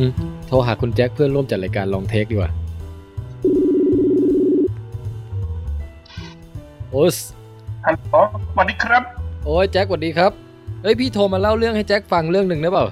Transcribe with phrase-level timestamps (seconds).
[0.00, 0.12] อืม
[0.46, 2.50] โทรหาคุณแจ็คเพื่อนร่วมจัดรายการลองเทคดีกว่า
[6.90, 7.16] โอ้ส
[7.84, 8.14] ฮัลโหล
[8.54, 9.02] สวัสดีครับ
[9.44, 10.32] โอ้ยแจ็คสวัสดีครับ
[10.82, 12.86] เฮ้ยพี่โทรมาเล่าเรื่องให้แจ็คฟังเรื่องหนึ่งได้เปล่า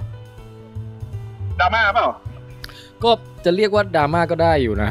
[1.58, 2.06] ดราม่าเปล่า
[3.04, 3.10] ก็
[3.44, 4.90] จะเรียกว่าดราม่าก็ได้อยู่นะ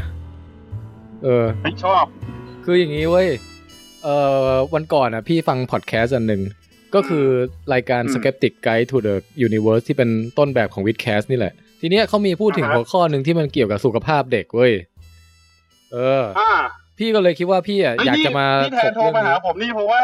[1.23, 2.05] เออไม่ชอบ
[2.65, 3.27] คืออย่างนี้เว้ย
[4.03, 4.15] เอ่
[4.51, 6.41] อวันก่อนอะ พี่ฟังพอดแคสต์อันหนึ่ง
[6.95, 7.25] ก็คือ
[7.73, 9.15] รายการอืม Skeptic Guide to the
[9.47, 14.73] Universe ที่เป็นต้นแบบของ w i t c a s t นี่แหละ ทีเนี้ยเขามีพูดถึงอ่าฮะหัวข้อหนึ่งที่มันเกี่ยวกับสุขภาพเด็กเว้ย
[15.93, 16.51] เอออ่า
[16.97, 20.01] พี่ก็เลยคิดว่าพี่อะเฮ้อยากจะมานี่แทนโทรมาหาผมนี่เพราะว่า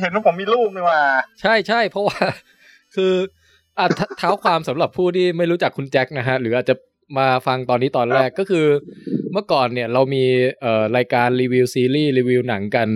[0.00, 1.00] เห็นว่าผมมีลูกนี่ว่า
[1.40, 2.18] ใช่ใช่เพราะว่า
[2.94, 3.12] คือ
[3.78, 6.74] อะเท้าเท้าความสำหรับผู้ที่ไม่รู้จักคุณแจ็คนะฮะ หรืออาจจะ
[7.18, 8.66] มาฟังตอนนี้ตอนแรกก็คือ
[9.32, 10.24] เมื่อก่อนเนี่ยเรามี
[10.60, 12.88] เอ่อรายการรีวิวซีรีส์รีวิวหนังกัน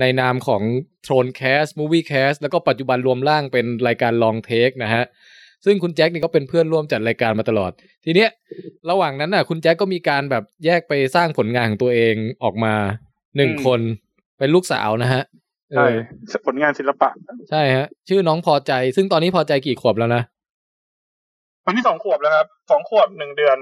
[0.00, 0.62] ในนามของ
[1.06, 5.04] Throne Cast Movie Cast แล้วก็ปัจจุบันรวมร่างเป็นรายการ Long Take นะฮะ
[5.66, 7.72] ซึ่งคุณแจ็คนี่ก็เป็นเพื่อนร่วมจัดรายการมาตลอด
[8.04, 8.30] ทีเนี้ย
[8.90, 12.74] ระหว่างนั้นน่ะ คุณแจ็คก็มีการแบบแยกไปสร้างผลงานของตัวเองออกมา
[13.36, 13.80] หนึ่งอืมคน
[14.38, 15.22] เป็นลูกสาวนะฮะ
[15.72, 15.86] เอใช่
[16.36, 17.08] อผลงานศิลปะ
[17.50, 20.22] ใช่ฮะ ชื่อน้องพอใจ ซึ่งตอนนี้พอใจกี่ขวบแล้วนะ
[21.66, 23.58] วันที่สองขวบแล้วครับสองขวบหนึ่งเดือน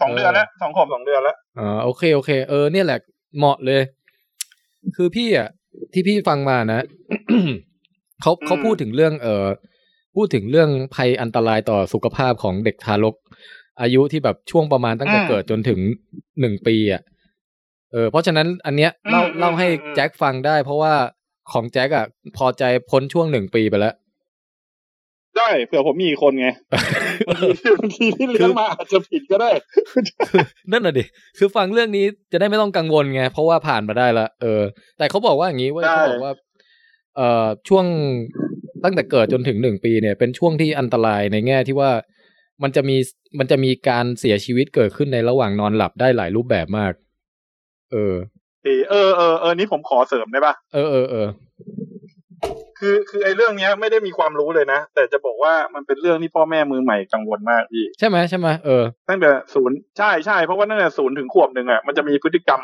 [0.00, 2.98] สองเออเดือนแล้วสองขวบสองเดือนแล้วอ่าโอเคโอเค เออเนี่ยแหละ
[3.38, 3.82] เหมาะเลย
[4.96, 5.48] คือพี่อะ
[5.92, 6.80] ที่พี่ฟังมานะ
[8.22, 9.46] เขาเขาพูดถึงเรื่อง เอ่อ
[10.16, 13.14] พูดถึงเรื่องภัยอันตรายต่อสุขภาพของเด็กทารก
[13.80, 15.80] อายุที่แบบช่วงประมาณตั้งแต่อืมเกิดจนถึง
[16.40, 17.02] หนึ่งปีอะ
[17.92, 20.94] เออเพราะฉะนั้นอันเนี้ยเล่าอืมเล่าให้อืมแจ็คฟังได้ เพราะว่า
[21.52, 23.94] ของแจ็คอะ พอใจพ้นช่วงหนึ่งปีไปแล้ว
[25.36, 26.48] ได้เผื่อผมมีอีกคนไง
[27.78, 29.50] บางทีที่เลี้ยงมาอาจจะผิดก็ได้
[30.72, 31.04] นั่นน่ะดิ
[31.38, 34.62] คือฟังเรื่องนี้จะได้ไม่ต้องกังวลไง เพราะว่าผ่านมาได้ละเออ
[34.98, 36.32] แต่เขาบอกว่าอย่างนี้เว่าได้เขาบอกว่า
[37.16, 37.86] เอ่อช่วง
[38.86, 41.90] ตั้งแต่เกิดจนถึงหนึ่งปีเนี่ยเป็นช่วงที่อันตรายในแง่ที่ว่า
[42.62, 42.96] มันจะมี
[43.38, 46.92] มันจะมีการเสียชีวิตเกิดขึ้นในระหว่างนอนหลับได้หลายรูปแบบมาก
[47.92, 48.14] เออ
[48.64, 51.28] เออเออเออเออนี่ผมขอเสริมได้ปะเออเออเออ
[52.78, 62.60] คือคือไอ้เรื่องเนี้ยไม่ได้มีความรู้เลยนะ แต่จะบอกว่ามันเป็นเรื่องที่พ่อแม่มือใหม่กังวลมากพี่ใช่ไหมใช่ไหมเออตั้งแต่ศูนย์ใช่ใช่เพราะว่าตั้งแต่ศูนย์ถึงขวบหนึ่งอะมันจะมีพฤติกรรม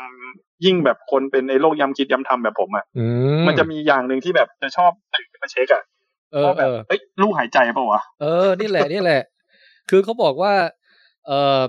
[0.65, 3.05] ยิ่งแบบคนเป็นในโรคย้ำคิดย้ำทำแบบผมอะอื
[3.39, 5.83] มมันจะมีอย่างหนึ่งที่แบบจะชอบตื่นมาเช็คอะ
[6.33, 9.21] เออว่าแบเอบอเอ้ยลูกหายใจเปล่าวะเออนี่แหละนี่แหละ
[9.89, 10.53] คือเขาบอกว่า
[11.27, 11.59] เอ่อ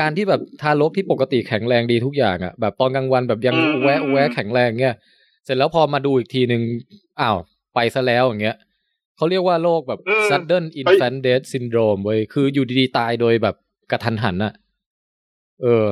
[0.00, 4.96] การที่แบบทารกที่ปกติแข็งแรงดีทุกอย่างอะแบบตอนกลางวันแบบยังอืมแวะอืมแวะแข็งแรงเงี้ย
[5.44, 6.62] เสร็จแล้วพอมาดูอีกทีหนึ่ง
[7.20, 7.36] อ้าว
[7.74, 8.56] ไปซะแล้วอย่างเงี้ย
[9.16, 13.56] เขาเรียกว่าโรคแบบ sudden infant death syndrome เว้ยคืออยู่ดีๆตายโดยแบบ
[13.90, 14.52] กระทันหันอะ
[15.62, 15.86] เออ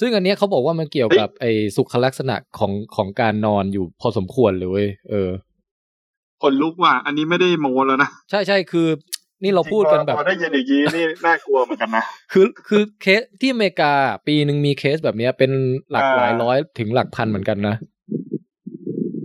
[0.00, 5.30] ซึ่งอันเนี้ยเขาบอกว่ามันเกี่ยวกับไอ้สุขลักษณะของของการนอนอยู่พอสมควรเลยเว้ยเออ
[6.42, 8.88] คนลุกว่ะอันนี้ไม่ได้โมแล้วนะใช่ใช่คือ
[9.42, 13.92] นี่เราพูดกันแบบพอได้ยินอย่างนี้นี่น่ากลัวเหมือนกันนะคือคือเคสที่อเมริกา
[14.26, 15.50] ปีหนึ่งมีเคสแบบเนี้ยเป็น
[15.90, 17.74] หลักอ่าหลายร้อยถึงหลักพันเหมือนกันนะ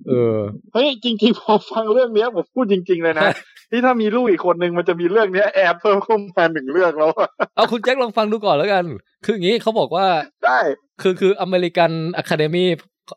[0.07, 0.37] เออ
[0.73, 3.27] เฮ้ยจริงๆพอฟังเรื่องเนี้ยผมพูดจริง ๆ เลยนะ
[3.71, 8.85] ที่ถ้ามีลูกอีกคนนึงมันจะมีเรื่องเนี้ยแอบเพิ่มเข้ามาหนึ่งเรื่องแล้วอะเอาคุณแจ็คลองฟังดูก่อนแล้วกัน
[9.25, 10.05] คืออย่างนี้เขาบอกว่า
[10.45, 10.59] ได้
[11.01, 12.65] คือคือ American Academy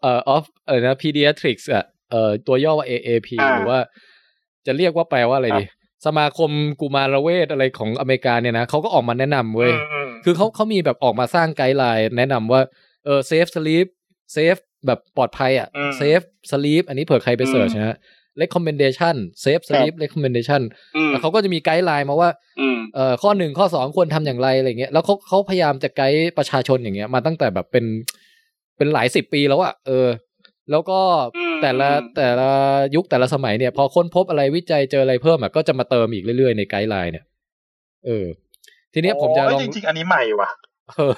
[0.00, 3.78] เอ่อ of เอ่อนะ pediatrics อะ เอ่อตัวย่อว่า AAP อ่าหรือว่า
[4.66, 5.64] จะเรียกว่าแปลว่าอะไรดี
[6.06, 12.60] สมาคมกุมารเวชอะไรของอเมริกาเนี่ยนะเขาก็ออกมาแนะนำเว้ยอืมอืมคือเขาเขามีแบบออกมาสร้าง guideline แนะนำว่า
[13.04, 13.86] เออ safe sleep
[14.32, 17.96] safe แบบปลอดภัยอะอืม safe sleep อันนี้เผื่อใครไป search นะฮะ
[18.42, 20.62] recommendation safe sleep recommendation
[20.96, 27.84] อืมแล้วเขาก็จะมี guideline มาว่าอืมเอ่อข้อหนึ่งข้อสองควรทำอย่างไรอะไรเงี้ยแล้วเขาเขาพยายามจะไกด์ประชาชนอย่างเงี้ยมาตั้งแต่แบบเป็น
[28.76, 30.08] เป็นหลายสิบปีแล้วอะเออ
[30.70, 31.00] แล้วก็
[31.38, 32.50] อืม แต่ละอืมแต่ละ
[32.94, 37.24] ยุคแต่ละสมัยเนี่ย พอค้นพบอะไรวิจัยเจออะไรเพิ่มอะก็จะมาเติมอีกเรื่อยๆใน guideline เนี่ย
[38.06, 38.26] เออ
[38.92, 40.48] ทีเนี้ยผมจะลองโอ้ยจริงๆอันนี้ใหม่ว่ะ
[40.90, 41.12] เออ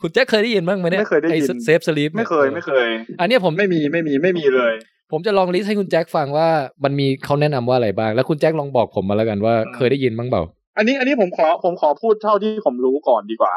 [0.00, 2.86] คุณแจ็คเคยได้ยินบ้างไหมเนี่ยไม่เคยได้ยิน safe sleep ไม่เคยไม่เคย
[3.20, 4.72] อันเนี้ยผมไม่มีไม่มีไม่มีเลย
[5.12, 6.48] ผมจะลอง list ให้คุณแจ็คฟังว่า
[6.84, 10.42] มันมีเขาแนะนำว่าอะไรบ้าง แล้วคุณแจ็คลองบอกผมมาแล้วกันว่าอืมเคยได้ยินบ้างเปล่า
[10.76, 13.54] อันนี้อันนี้ผมขอผมขอพูดเท่าที่ผมรู้ก่อนดีกว่า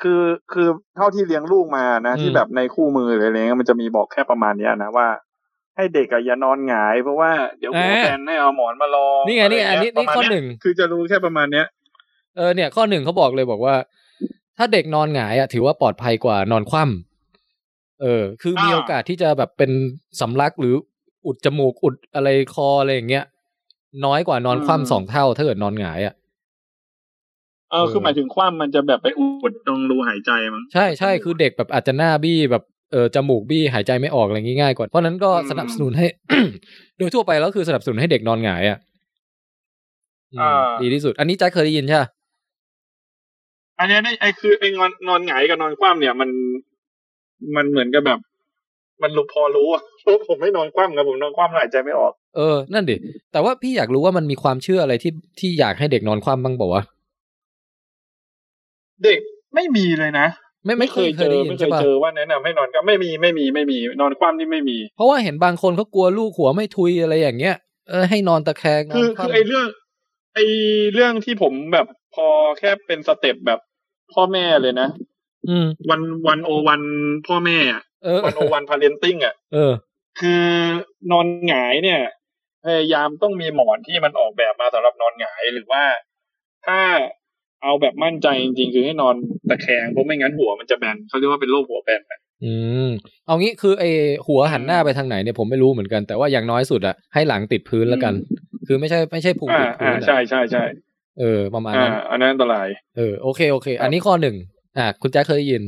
[0.00, 0.22] คือ
[0.52, 5.06] คือเท่าที่เลี้ยงลูกมานะอืมที่แบบในคู่มือหรืออะไรเงี้ยมันจะมีบอกแค่ประมาณเนี้ยนะว่า
[5.76, 11.66] ให้เด็กอะอย่านอนหงาย เพราะว่าเดี๋ยวหัวแฟนให้เอาหมอนมารองนี่ไงนี่ไงอันนี้ะรนี่เงี้ยข้อประมาณหเยนึ่งคือจะรู้แค่ประมาณเนี้ย
[12.36, 13.74] เออเนี่ย ข้อหนึ่งเขาบอกเลยบอกว่า
[14.58, 19.70] ถ้าเด็กนอนหงายอะถือว่าปลอดภัยกว่านอนคว่ำเออ คือมีอ่าโอกาสที่จะแบบเป็น
[20.20, 20.74] สำลักหรือ
[21.26, 23.24] อุดจมูกอุดอะไรคออะไรอย่างเงี้ย
[24.04, 26.14] น้อยกว่านอนคว่ำสองเท่า ถ้าเกิดนอนหงายอะ
[27.70, 36.06] เออคือหมายถึงคว่ำมันจะแบบไปอุดตรงรูหายใจมั้งใช่ใช่คือเด็กแบบอาจจะหน้าบี้แบบ เออจมูกบี้หายใจไม่ออกอะไรอย่างงี้ง่ายกว่าเพราะฉะนั้นก็อืมสนับสนุนให้
[36.98, 38.78] โดยทั่วไปแล้วคือสนับสนุนให้เด็กนอนหงายอะ
[40.32, 42.08] อืมอ่าดีที่สุด อันนี้แจ็คเคยได้ยินใช่ปะ
[43.78, 46.30] อันเนี้ยนี่ไอคือไอนอนนอนหงายกับนอนคว่ำเนี่ย มัน
[47.56, 48.18] มันเหมือนกับแบบ
[49.02, 52.96] มันรู้พอรู้อะเพราะผมไม่นอนคว่ำกับผมนอนคว่ำหายใจไม่ออกเออนั่นดิ
[53.32, 56.82] แต่ว่าพี่อยากรู้ว่ามันมีความเชื่ออะไรที่ที่อยากให้เด็กนอนคว่ำบ้างเปล่าวะ
[59.04, 59.18] เด็ก
[59.54, 60.26] ไม่มีเลยนะ
[60.64, 67.56] ไม่ไม่เคยเคยได้ยินไม่เคใช่ยปะเจอว่าแนะนำให้นอนก็ไม่มีไม่มีไม่มีนอนคว่ำนี่ไม่มี เพราะว่าเห็นบางคนเขากลัวลูกหัวไม่ทุยอะไรอย่างเงี้ย
[67.88, 69.66] เออให้นอนตะแคงนคืออนคือคว่ำไอเรื่อง
[70.34, 70.38] ไอ
[70.92, 72.26] เรื่องที่ผมแบบพอ
[72.58, 73.60] แค่เป็นสเต็ปแบบ
[74.12, 74.88] พ่อแม่เลยนะ
[75.48, 76.82] อืมวันวันโอวัน
[77.26, 79.72] พ่อแม่อะเออวันโอวันพาเลนติ้งอะเออ
[80.20, 80.44] คือ
[81.10, 82.00] นอนหงายเนี่ย
[82.64, 85.84] พยายามต้องมีหมอนที่มันออกแบบมาสำหรับนอนหงายหรือว่า
[86.66, 86.78] ถ้า
[87.62, 89.14] เอาแบบมั่นใจจริงๆ คือให้นอน
[89.48, 92.52] ตะแคงเพราะไม่งั้นหัวมันจะแบนเขาเรียกว่าเป็นโรคหัวแบนอะอื
[92.86, 92.88] ม
[93.26, 93.84] เอางี้คือไอ
[94.26, 98.14] หัวหันหน้าไปทางไหนเนี่ยผมไม่รู้เหมือนกันแต่ว่าอย่างน้อยสุดอะให้หลังติดพื้นแล้วกัน
[98.66, 100.64] คือไม่ใช่ไม่ใช่พุงอ่าติดพื้อ่านอะใช่ใช่ใช่
[101.20, 104.36] เออประมาณอ่านั้นอันนั้นอันตรายเออโอเคโอเค อันนี้ข้อหนึ่ง
[104.78, 105.62] อะคุณแจ็คเคยได้ยิน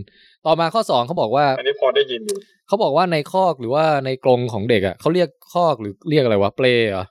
[0.46, 2.36] ต่อมาข้อสองเขาบอกว่า อันนี้พอได้ยินอยู่
[2.68, 7.04] เขาบอกว่าในคอกหรือว่าในกรงของเด็กอะเขาเรียกคอกหรือเรียกอะไรวะเปลเหรอ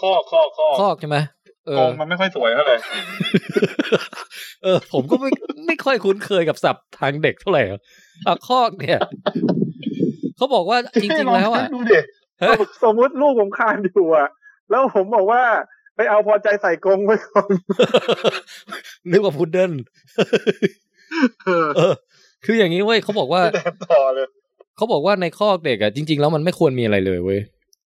[0.00, 1.35] ข้อข้อข้อคอกใช่ไหมเอ
[1.76, 2.76] กอองมันไม่ค่อยสวยเท่าไหร่
[4.62, 5.30] เออ ผมก็ไม่
[5.66, 7.80] ไม่ค่อยคุ้นเคยกับศัพท์ทางเด็กเท่าไหร่อะ
[8.26, 8.98] อะคอกเนี่ย
[10.36, 11.98] เขาบอกว่าจริงๆแล้วอะดูดิ
[12.40, 14.28] เฮ้ยสมมติลูกผมคานอยู่อะ
[14.70, 15.42] แล้วผมบอกว่า
[15.96, 17.48] ไปเอาพอใจใส่กรงไว้ก่อน
[19.10, 19.72] นึกว่าพุดเดิ้ล
[21.46, 21.94] เออเออ
[22.44, 24.26] คืออย่างนี้เว้ยเขาบอกว่าแดนต่อเลย
[24.76, 27.40] เขาบอกว่าในคอกเด็กอะจริง ๆ แล้วมันไม่ควรมีอะไรเลยเว้ย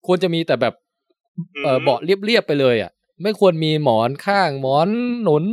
[0.06, 0.74] ควรจะมีแต่แบบ
[1.64, 2.90] เออเบาะเรียบๆไปเลยอะ
[3.22, 4.88] ไม่ควรมีหมอนข้างหมอน
[5.22, 5.44] หนุน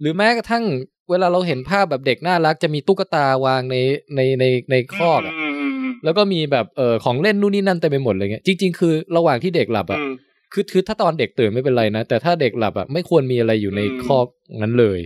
[0.00, 0.64] หรือแม้กระทั่ง
[1.10, 3.76] เวลาเราเห็นภาพแบบเด็กน่ารักจะมีตุ๊กตาวางใน
[4.14, 10.12] ในในในคอกอะมอืมแล้วก็มีแบบเออของเล่นนู่นนี่นั่นเต็มไปหมดเลยเงี้ยจริง ๆ คือระหว่างที่เด็กหลับอะอืม
[10.52, 14.26] คือคือถ้าตอนเด็กตื่นไม่เป็นไรนะ แต่ถ้าเด็กหลับอะไม่ควรมีอะไรอยู่ในอืมคอก
[14.62, 14.98] นั้นเลย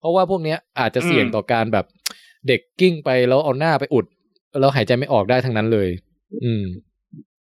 [0.00, 1.84] เพราะว่าพวกเนี้ยอาจจะเสี่ยงอืมต่อการแบบ
[2.48, 4.04] เด็กกิ้งไปแล้วเอาหน้าไปอุด
[4.60, 5.88] แล้วหายใจไม่ออกได้ทั้งนั้นเลย
[6.44, 6.64] อืม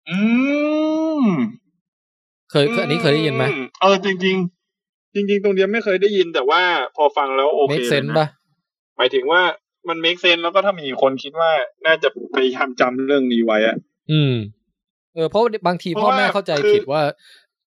[0.09, 0.19] อื
[1.23, 1.25] ม
[2.51, 3.43] เคยเคยอันนี้เคยได้ยินไหม
[3.81, 6.61] เออจริงๆจริง ๆ ตรงเนี้ยไม่เคยได้ยินแต่ว่า
[6.95, 8.27] พอฟังแล้วโอเคเมคเซนลยต์นะปะ
[8.97, 9.41] หมายถึงว่า
[9.89, 11.51] มัน make sense แล้วก็ถ้ามีคนคิดว่า
[11.85, 13.77] น่าจะพยายามจำเรื่องนี้ไว้อะ
[14.11, 14.33] อืม
[15.15, 17.01] เออเพราะว่าบางทีเพพ่อราะว่าแม่เข้าใจคือผิดว่า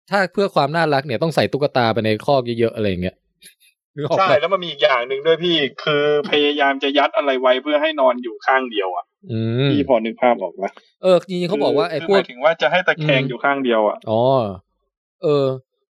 [0.10, 3.16] ถ้าเพื่อความน่ารักเนี่ยต้องใส่ตุ๊กตาไปในคอกเยอะๆอะไรอย่างเงี้ย
[3.96, 10.66] นึกออกใช่ปะแล้วมันมีอีกอย่างหนึ่งด้วยพี่ คือพยายามจะยัดอะไรไว้เพื่อให้นอนอยู่ข้างเดียวอะอืมพี่พอนึกภาพออกไหม
[11.04, 14.22] เออจริงๆเขาบอกว่าไอ้คืพวหกมายถึงว่าจะให้ตะแคงอืมอยู่ข้างเดียวอะอ๋อ
[15.24, 15.46] เออ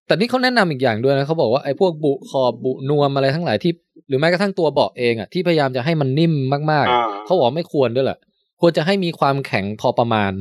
[0.06, 3.72] แต่นี่เขาแนะนำอีกอย่างด้วยนะเขาบอกว่าไอ้พวกบุขอบบุนวมอะไรทั้งหลายที่
[4.08, 6.34] หรือแม้กระทั่งตัวเบาะเองอะที่พยายามจะให้มันนิ่ม
[6.72, 8.18] มากๆอ่าอะเขาบอกไม่ควรด้วยแหละ
[8.62, 10.32] ควรจะให้มีความแข็งพอประมาณ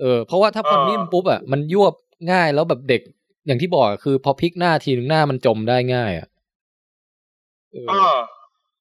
[0.00, 1.94] เออ เพราะว่าถ้าพอนิ่มปุ๊บอะมันยวบ
[2.32, 3.02] ง่ายแล้วแบบเด็ก
[3.46, 6.26] อย่างที่บอกอะคือพอพลิกหน้าทีนึงหน้ามันจมได้ง่ายอะ
[7.72, 8.18] เออออ่า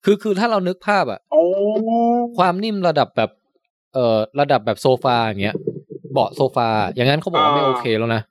[0.05, 1.41] คือคือถ้าเรานึกภาพอะโอ้
[2.37, 3.29] ความนิ่มระดับแบบ
[3.93, 5.55] เอ่อ ระดับแบบโซฟาอย่างเงี้ย
[6.13, 8.21] เบาะโซฟา อย่างนั้นเขาบอกว่าไม่โอเคแล้วนะ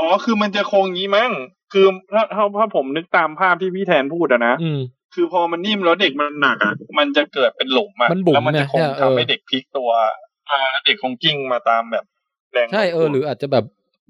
[0.00, 1.30] อ๋อคือมันจะคงงี้มั้ง
[1.72, 4.80] คือถ้าถ้าถ้าผมนึกตามภาพที่พี่แทนพูดอะนะอืม
[5.14, 9.90] คือพอมันนิ่มแล้วเด็กมันหนักอะมันจะเกิดเป็นหลุมอะมันบุ๋มแล้วมันจะคงเนี่ยเออ ทำให้เด็กพลิกตัว
[10.50, 12.04] อ่าแล้วเด็กคงกิ้งมาตามแบบ
[12.52, 13.64] แรงใช่เออหรืออาจจะแบบ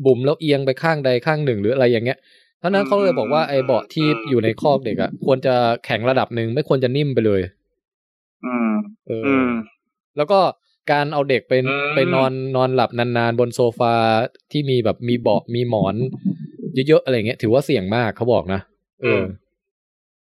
[0.05, 2.19] บุ๋มแล้วเอียงไปข้างใดข้างหนึ่งหรืออะไรอย่างเงี้ย
[2.59, 5.55] เพราะฉะนั้นเขาเลยบอกว่าไอ้เบาะที่อยู่ในคอกเด็กอะควรจะ
[5.85, 7.41] แข็งระดับหนึ่งไม่ควรจะนิ่มไปเลย
[8.47, 8.71] อืม
[9.07, 9.51] เอออ อืม
[10.17, 10.41] แล้วก็
[10.91, 13.95] การเอาเด็กไปอืมไปนอนนอนหลับนานๆ บนโซฟา
[14.53, 15.95] ที่มีแบบมีเบาะมีหมอน
[16.89, 18.61] เยอะๆอะไรเงี้ยถือว่าเสี่ยงมากเขาบอกนะ
[19.03, 19.23] เออ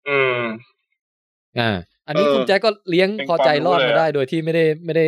[0.09, 0.41] อืม
[1.59, 1.69] อ่า
[2.07, 5.05] อันนี้เออคุณแจ็คก็เลี้ยงเป็นพอใจรอดความรู้มาเลยอะได้ โดยที่ไม่ได้ไม่ได้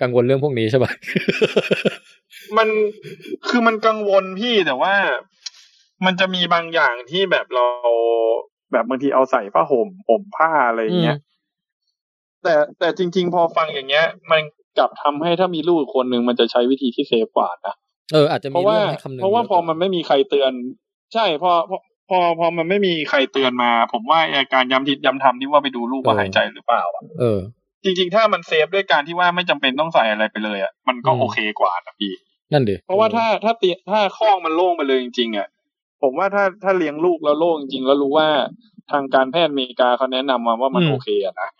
[0.00, 0.90] กังวลเรื่องพวกนี้ใช่ปะ
[2.58, 2.68] มัน
[3.48, 4.94] คือมันกังวลพี่แต่ว่า
[6.04, 7.66] มันจะมีบางอย่างที่แบบเรา
[8.72, 11.18] แบบบางทีเอาใส่ผ้าห่มห่มผ้าอะไรอย่างเงี้ย
[12.42, 14.40] แต่แต่จริง ๆ พอฟังอย่างเงี้ย มัน
[14.78, 17.74] กลับทำให้ถ้ามีลูกอีกคนหนึ่งมันจะใช้วิธีที่เซฟกว่านะ
[18.12, 20.52] เอออาจจะเพมีราะว่าเรื่องให้คำนึงเพราะว่าเยพอมันไม่มีใครเตือน
[21.14, 21.78] ใช่พอพอ
[22.10, 27.40] พอพอมันไม่มีใครเตือนมา ผมว่าไอ้การย้ำทิศย้ำทำที่ว่าไปดูลูกว่าหายใจหรือเปล่าอะเออ
[27.84, 32.12] จริง ๆ ถ้ามันเซฟด้วยการที่ว่าไม่จำเป็นต้องใส่อะไรไปเลยอะมันก็อืมโอเคกว่านะพี่
[32.52, 35.48] นั่นดิเพราะว่าถ้าถ้าเตียถ้าคลองมันโล่งไปเลยจริงๆอะ
[36.02, 38.28] ผมว่าถ้าถ้าเลี้ยงลูกแล้วโล่งจริงๆแล้วรู้ว่า
[38.90, 41.50] ทางการแพทย์อเมริกาเขาแนะนำมาว่ามันโอเคอะนะ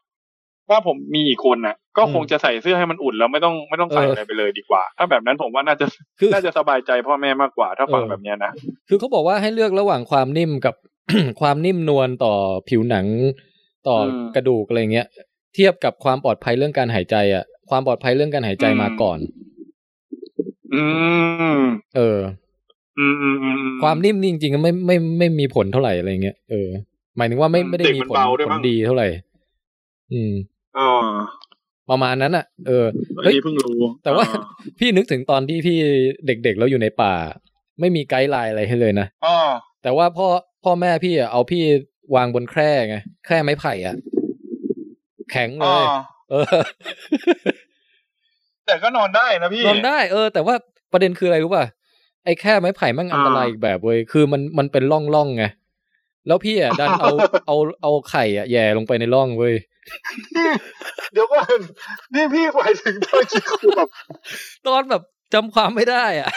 [0.68, 5.86] ถ้าผมมีอีกคนน่ะ ก็คงจะใส่เสื้อให้มันอุ่นแล้วไม่ต้องไม่ต้องใส่อะไรไปเลยดีกว่า ถ้าแบบนั้นผมว่าน่าจะ
[6.18, 8.52] คือน่าจะสบายใจพ่อแม่มากกว่า ถ้าฟังเออแบบเนี้ยนะ
[8.88, 10.74] คือเขาบอกว่าให้เลือกระหว่างความนิ่มกับ
[11.40, 12.34] ความนิ่มนวลต่อ
[12.68, 13.06] ผิวหนัง
[13.88, 15.06] ต่ออมกระดูกอะไรเงี้ย
[15.54, 19.18] เทียบกับความปลอดภัยเรื่องการหายใจอะ ความปลอดภัยเรื่องการหายใจอืมมาก่อน
[20.74, 20.82] อื
[21.58, 21.60] ม
[21.96, 22.18] เออ
[22.98, 26.68] อืมอืมอืมความนิ่มนี่จริงๆก็ไม่ไม่ไม่มีผลเท่าไหร่อะไรเงี้ยเออ
[27.16, 29.08] หมายถึงว่าไม่ไม่ได้เด็กมีมันผลเบาด้วยผมั้ลงดีเท่าไหร่
[30.12, 30.32] อืม
[30.78, 30.88] อ๋อ
[31.90, 32.86] ประมาณนั้นอะ เออ
[33.16, 34.28] อันเฮ้ยนี้เพิ่งรู้ แต่ว่าอ่
[34.78, 35.78] พี่นึกถึงตอนที่พี่
[36.26, 37.14] เด็กๆแล้วอยู่ในป่า
[37.80, 39.36] ไม่มีไกด์ไลน์อะไรให้เลยนะอ๋อ
[39.82, 40.26] แต่ว่าพ่อ
[40.64, 41.62] พ่อแม่พี่อะเอาพี่
[42.16, 43.96] วางบนแคร่ไงแคร่ไม้ไผ่อะ
[45.30, 45.84] แข็งเลอ๋อย
[46.30, 46.44] เออ
[48.66, 50.54] แต่ก็นอนได้นะพี่นอนได้ เออ แต่ว่า
[50.92, 51.64] ประเด็นคืออะไรรู้ป่ะ
[52.24, 55.44] ไอ้แค่ไม้ไผ่แมันอันตรายอ่าอีกแบบเว้ยคือมันมันเป็นร่องร่องๆไง
[56.26, 57.10] แล้วพี่อะดันเอา
[57.46, 59.54] เอาเอาไข่อะแย่ลงไปในร่องเว้ย
[61.12, 61.58] เดี๋ยวก่อน
[62.14, 63.86] นี่พี่หมายถึงตอนกี่ขวบ
[64.66, 65.02] ตอนแบบ
[65.34, 66.30] จำความไม่ได้อะ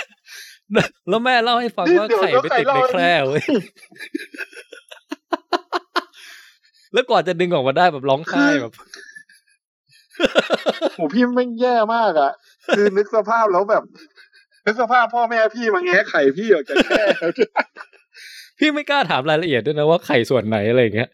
[1.09, 3.43] แล้วแม่เล่าให้ฟังนี่ว่าเดี๋ยวไข่ไปติดเดี๋ยวไข่ในเล่าแคร่เว้ย
[6.93, 8.73] แล้วกว่าจะดึงออกมาได้แบบร้องไห้แบบ
[10.95, 12.31] โหพี่แม่งแย่มากอะ
[12.75, 13.83] คือนึกสภาพแล้วแบบ
[14.65, 17.03] นึกสภาพพ่อแม่พี่มาแงะไข่พี่ออกจากแค่
[18.59, 21.09] พี่ไม่กล้าถามรายละเอียดด้วยนะว่าไข่ส่วนไหนอะไรอย่างเงี้ย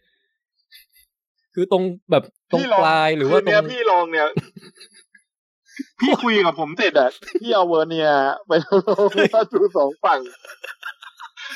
[1.53, 4.27] คือตรงแบบตรงพี่ลองปลายหรือว่าคืตรเนี้ยงพี่ลองเนี่ย
[5.99, 7.09] พี่คุยกับผมเสร็จอะ
[7.41, 8.09] พี่เอาเวอร์เนีย
[8.47, 10.19] ไปลองว่าดูสองฝั่ง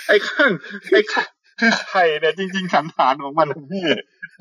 [0.07, 0.51] ไอ้ข้าง
[0.91, 1.27] ไอ้ข้าง
[1.59, 3.85] คือไข่เนี่ยจริง ๆ สันฐานของมันอะพี่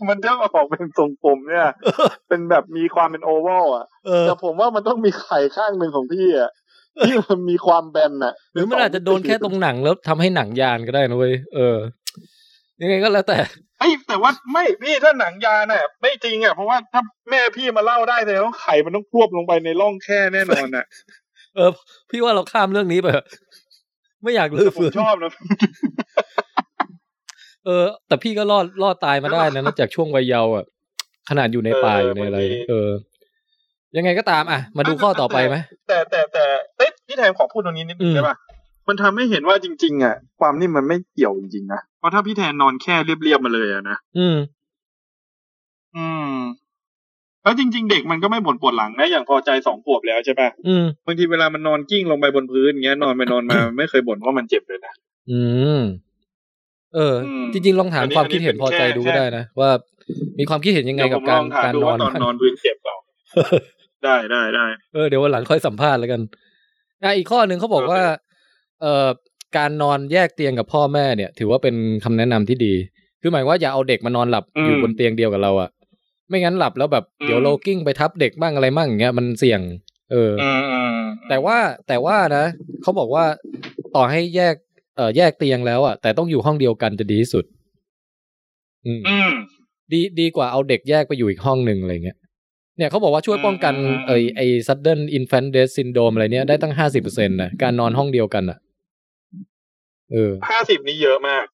[0.09, 1.69] มันจะออกเป็นทรงกลมเนี่ย
[2.29, 6.51] เป็นแบบมีความเป็นโอเวลอะเออแต่ผมว่ามันต้องมีไข่ข้างหนึ่งของพี่อะ
[7.03, 11.77] ที่มันมีความแบนอะหรือมันอาจจะโดนแค่ตรงหนังแล้วทำให้หนังยานก็ได้นะเว้ยเออ
[12.81, 13.39] ยังไงก็แล้วแต่
[13.79, 20.85] ไอ้ยแต่ว่าไม่พี่ถ้าหนังยาน่ะ ไม่จริงอะเพราะว่าถ้าแม่พี่มาเล่าได้เลยว่าไข่มันต้องควบลงไปในร่องแค่แน่นอนอะ
[21.57, 21.71] เออ
[22.11, 23.27] พี่ว่าเราข้ามเรื่องนี้ไปเถอะ
[24.23, 25.33] ไม่อยากลือผมฟื้นชอบนะ
[27.67, 30.65] เออ แต่พี่ก็รอดรอดตายมาได้นะนอกจากช่วงวัยเยาว์อะ
[31.31, 32.91] ขนาดอยู่ในป่าเอออยู่ในอะไรบางทีเออ
[33.97, 35.57] ยังไงก็ตามอะ มาดูข้อต่อไปไหม
[35.89, 36.34] แต่แต่แต่เอ้ย
[37.14, 38.37] พี่แทนขอพูดตรงนี้นิดนึอืงมได้ปะ
[38.88, 44.37] มันทำให้เห็นว่าจริง ๆ อะ ความนิ่มมันไม่เกี่ยวจริงๆนะเพราะถ้าพี่แทนนอนแค่เรียบๆมาเลยอะนะอืม
[45.97, 46.37] อืม
[47.42, 54.92] แล้วจริง ๆ เด็กมันก็ไม่บ่นปวดหลังนะอย่างพอใจสองขวบแล้วใช่ปะอืมบางทีเวลามันนอนกิ้งลงไปบนพื้นอย่างเงี้ยนอนไปนอนมามันไม่เคยบ่นว่ามันเจ็บเลยนะ
[55.30, 55.40] อื
[55.78, 55.80] ม
[56.94, 59.71] เอออืมจริง ๆ ลองถามอันนี้ความคิดเห็นอันนี้พอใจเป็นดูแค่ก็ได้นะว่า
[60.38, 62.97] มีความคิดเห็นยังไงเดี๋ยวกับผมกาลรองถามการนอนดูว่าตอนนอนพื้นเจ็บเปล่า
[64.04, 66.21] ได้ได้ได้เออเดี๋ยววันหลังค่อยสัมภาษณ์แล้วกัน
[67.04, 68.02] อะอีกข้อหนึ่งเขาบอกว่า
[68.82, 69.08] เอ่อ
[69.56, 72.75] การนอนแยกเตียงกับพ่อแม่เนี่ย ถือว่าเป็นคำแนะนำที่ดี
[73.20, 75.70] คือหมายว่าอย่าเอาเด็กมานอนหลับอืมอยู่บนเตียงเดียวกับเราอะ
[76.28, 79.61] ไม่งั้นหลับแล้วแบบอืมเดี๋ยวโลกิ้งไปทับเด็กบ้างอะไรบ้างอย่างเงี้ยมันเสี่ยง
[80.12, 81.58] เออออืมอืมแต่ว่า
[81.88, 82.44] แต่ว่านะ
[82.82, 83.25] เขาบอกว่า
[83.96, 84.54] ต่อให้แยก
[84.96, 87.44] เอ่อแยกเตียงแล้วอะแต่ต้องอยู่ห้องเดียวกันจะดีที่สุด
[88.87, 89.30] อืมอืม
[89.92, 92.18] ดีดีกว่าเอาเด็กแยกไปอยู่อีกห้องหนึ่งอะไรเงี้ย
[92.76, 98.59] เนี่ยเขาบอกว่าช่วยป้องกันอืมเอยไอ sudden infant death syndrome อะไรเนี้ยได้ตั้งห้าสิบเปอร์เซ็นต์นะการนอนห้องเดียวกันอะ
[100.12, 101.45] เออห้าสิบนี่เยอะมาก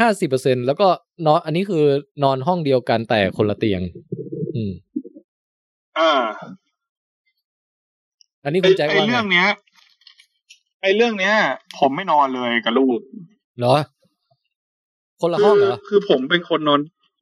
[0.00, 0.88] ห้าสิบเปอร์เซ็นแล้วก็
[1.26, 1.84] นอน อันนี้คือ
[2.24, 3.82] นอนห้องเดียวกันแต่คนละเตียง
[4.54, 4.72] อืม
[5.98, 6.10] อ่า
[8.44, 9.46] อันนี้ไอคุณแจ็คไอว่าไงเรื่องเนี้ย
[10.82, 11.34] ไอเรื่องเนี้ย
[11.78, 12.98] ผมไม่นอนเลยกับลูก
[13.58, 13.74] เหรอ
[15.20, 16.80] คนละห้องเหรอ คือคือผมเป็นคนนอน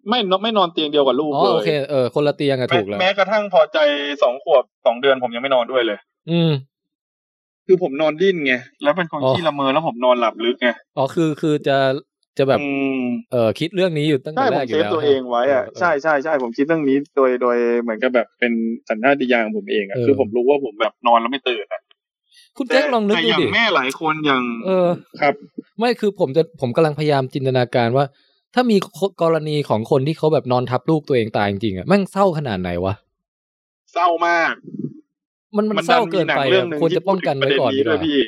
[0.09, 3.79] ไม่นอนไม่นอนเตียงเดียวกับลูกอ๋อเลยโอเคเออคนละเตียงอะแม้ถูกแล้วแม้กระทั่งพอใจ
[4.23, 5.99] สองขวบสองเดือนผมยังไม่นอนด้วยเลย
[6.31, 6.53] อืม
[7.67, 11.79] คือผมนอนดิ้นไงแล้วเป็นคนอ๋อที่ละเมอแล้วผมนอนหลับลึกไงอ๋อคือคือจะ
[12.39, 12.67] จะแบบอื
[13.01, 18.53] มเออคิดเรื่องนี้อยู่ตั้งใช่แต่ผแรมกอเซยู่ฟแล้วตัวเองไว้อะเใช่ใช่ใช่ผมคิดเรื่องนี้โดยโดยเหมือนกับแบบเป็น
[18.89, 21.83] สัญชาตญาณของผมเองอะเออคือผมรู้ว่าผมแบบนอนแล้วไม่ตื่นอะ
[22.57, 24.89] คุณแจ็คลองนึกแต่ดูอย่างดิแม่หลายคนอย่าง เออ
[25.21, 25.35] ครับ
[25.79, 28.05] ไม่คือผมจะผมกำลังพยายามจินตนาการว่า
[28.55, 28.77] ถ้ามี
[29.23, 32.95] กรณีของคนที่เขาแบบนอนทับลูกตัวเองตายจริงๆอะแม่งเศร้าขนาดไหนวะ
[33.93, 34.55] เศร้ามาก
[35.57, 38.19] มันมันมันเศร้าเกินไปดันมีหนังเรื่อะองหนึ่งควรจะป้องกันไว้ก่อนที่ดีพูกถึงประว่าเด็นนี้ด้วยพี่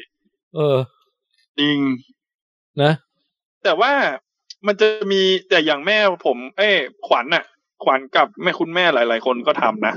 [0.56, 0.76] เออ
[1.58, 1.78] จริง
[2.82, 2.92] นะ
[3.64, 3.92] แต่ว่า
[4.66, 6.74] มันจะมีแต่อย่างแม่ผม เอ้ย
[7.06, 7.44] ขวัญน่ะ
[7.84, 9.94] ขวัญกับแม่คุณแม่หลาย ๆ คนก็ทำนะ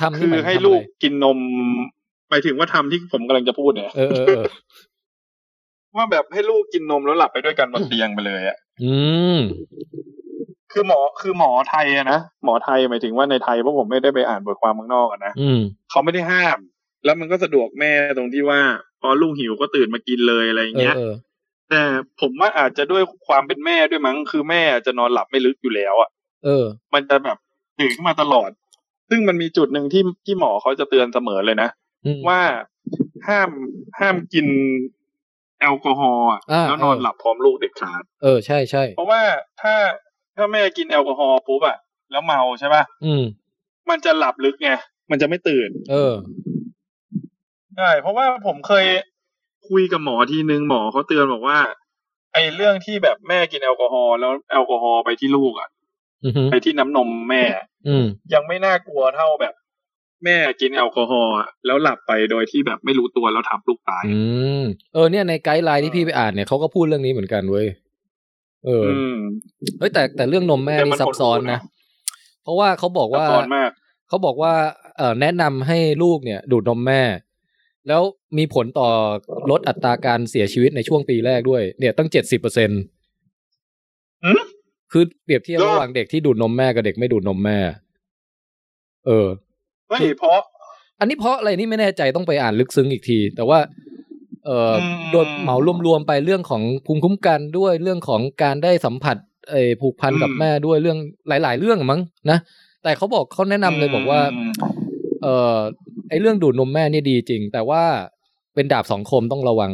[0.00, 1.38] ทำคืนี่อมันให้ทำลูอะกไรกินนม
[2.28, 4.44] หมายถึงว่าทำที่ผมกำลังจะพูดเนี่ยเออเออเออ
[5.96, 8.94] ว่าแบบให้ลูกกินนมแล้วหลับไปด้วยกันบนเตียงไปเลยอะ อื
[9.36, 9.38] ม
[10.72, 15.60] คือหมอคือหมอไทยอะนะหมอไทยหมายถึงว่าในไทยเพราะผมไม่ได้ไปอ่านบทความข้างนอกอะนะอืม
[15.90, 16.58] เขาไม่ได้ห้าม
[17.04, 18.60] แล้วมันก็สะดวกแม่ตรงที่ว่า
[19.00, 21.12] พอลูกหิวก็ตื่นมากินเลยอะไรอย่างเออเงี้ยเออ
[21.70, 21.82] แต่
[22.20, 26.10] ผมว่าอาจจะด้วยความเป็นแม่ด้วยมั้งคือแม่จะนอนหลับไม่ลึกอยู่แล้วอะ
[26.44, 26.64] เออ
[26.94, 27.38] มันจะแบบ
[27.78, 28.50] ตื่นขึ้นมาตลอด
[29.10, 31.68] ซึ่งมันมีจุดหนึ่งที่ที่หมอเขาจะเตือนเสมอเลยนะ
[32.06, 32.40] อืมว่า
[33.28, 33.50] ห้าม
[34.00, 34.46] ห้ามกิน
[35.62, 39.22] แอลกอฮอล์อะอ่าแล้วนอนเออหลับพร้อมลูกเด็ดขาดเออใช่ใช่เพราะว่า
[39.60, 39.74] ถ้า
[40.36, 41.78] ถ้าแม่กินแอลกอฮอล์ปุ๊บอะ
[42.12, 43.22] แล้วเมาใช่ป่ะอืม
[43.90, 44.70] มันจะหลับลึกไง
[45.10, 46.14] มันจะไม่ตื่น เออ
[47.76, 48.86] ใช่เพราะว่าผมเคย
[49.68, 51.58] คุยกับหมอทีนึงหมอเขาเตือนบอกว่า
[52.32, 55.68] ไอเรื่องที่แบบแม่กินแอลกอฮอล์แล้วแอลกอฮอล์ไปที่ลูกอะ
[56.24, 57.44] อือฮึไปที่น้ำนมแม่
[57.88, 58.04] อืม
[58.34, 59.54] ยังไม่น่ากลัวเท่าแบบ
[60.24, 64.20] แม่กินแอลกอฮอล์อะแล้วหลับไปโดยที่แบบไม่รู้ตัวแล้วทับลูกตาย อื
[64.60, 64.62] ม
[64.94, 67.66] เออเนี่ยใน guideline ที่พี่ไปอ่านเนี่ยเขาก็พูดเรื่องนี้เหมือนกันเว้ย
[68.66, 69.16] เอออืม
[69.78, 71.60] เฮ้ยแต่แต่เรื่องนมแม่แต่นี่มันซับซ้อนหดหู่นะนะ
[72.42, 73.70] เพราะว่าเขาบอกว่าซับซ้อนมาก
[74.08, 74.52] เขาบอกว่า
[74.96, 77.02] เออแนะนำให้ลูกเนี่ย ดูดนมแม่
[77.88, 78.02] แล้ว
[78.38, 78.88] มีผลต่อ
[79.50, 82.70] ลดอัตราการเสียชีวิตในช่วงปีแรกด้วย เนี่ยตั้งเจ็ดสิบเปอร์เซ็น
[84.24, 84.40] หืม
[84.92, 87.58] คือเปรียบเทียบเหรอระหว่างเด็กที่ดูดนมแม่กับเด็กไม่ดูดนมแม่
[89.06, 89.26] เออ
[90.00, 90.40] เฮ้ยเพราะ
[91.00, 93.58] อันนี้เพราะอะไรนี่ไม่แน่ใจต้องไปอ่านลึกซึ้งอีกที แต่ว่า
[94.46, 95.56] เอ่ออมโดยเหมา
[95.86, 99.16] รวมๆไปเรื่องของภูมิคุ้มกันด้วยเรื่องของการได้สัมผัส
[99.50, 102.38] เออผูกพันกับอืมแม่ด้วยเรื่องหลาย ๆ เรื่องอะมั้งนะ
[102.82, 104.52] แต่เขาบอกเขาแนะนำเลยบอกว่าอืม
[105.22, 105.58] เอ่อ
[106.08, 107.82] ไอเรื่องดูดนมแม่นี่ดีจริง แต่ว่า
[108.54, 109.72] เป็นดาบสองคมต้องระวัง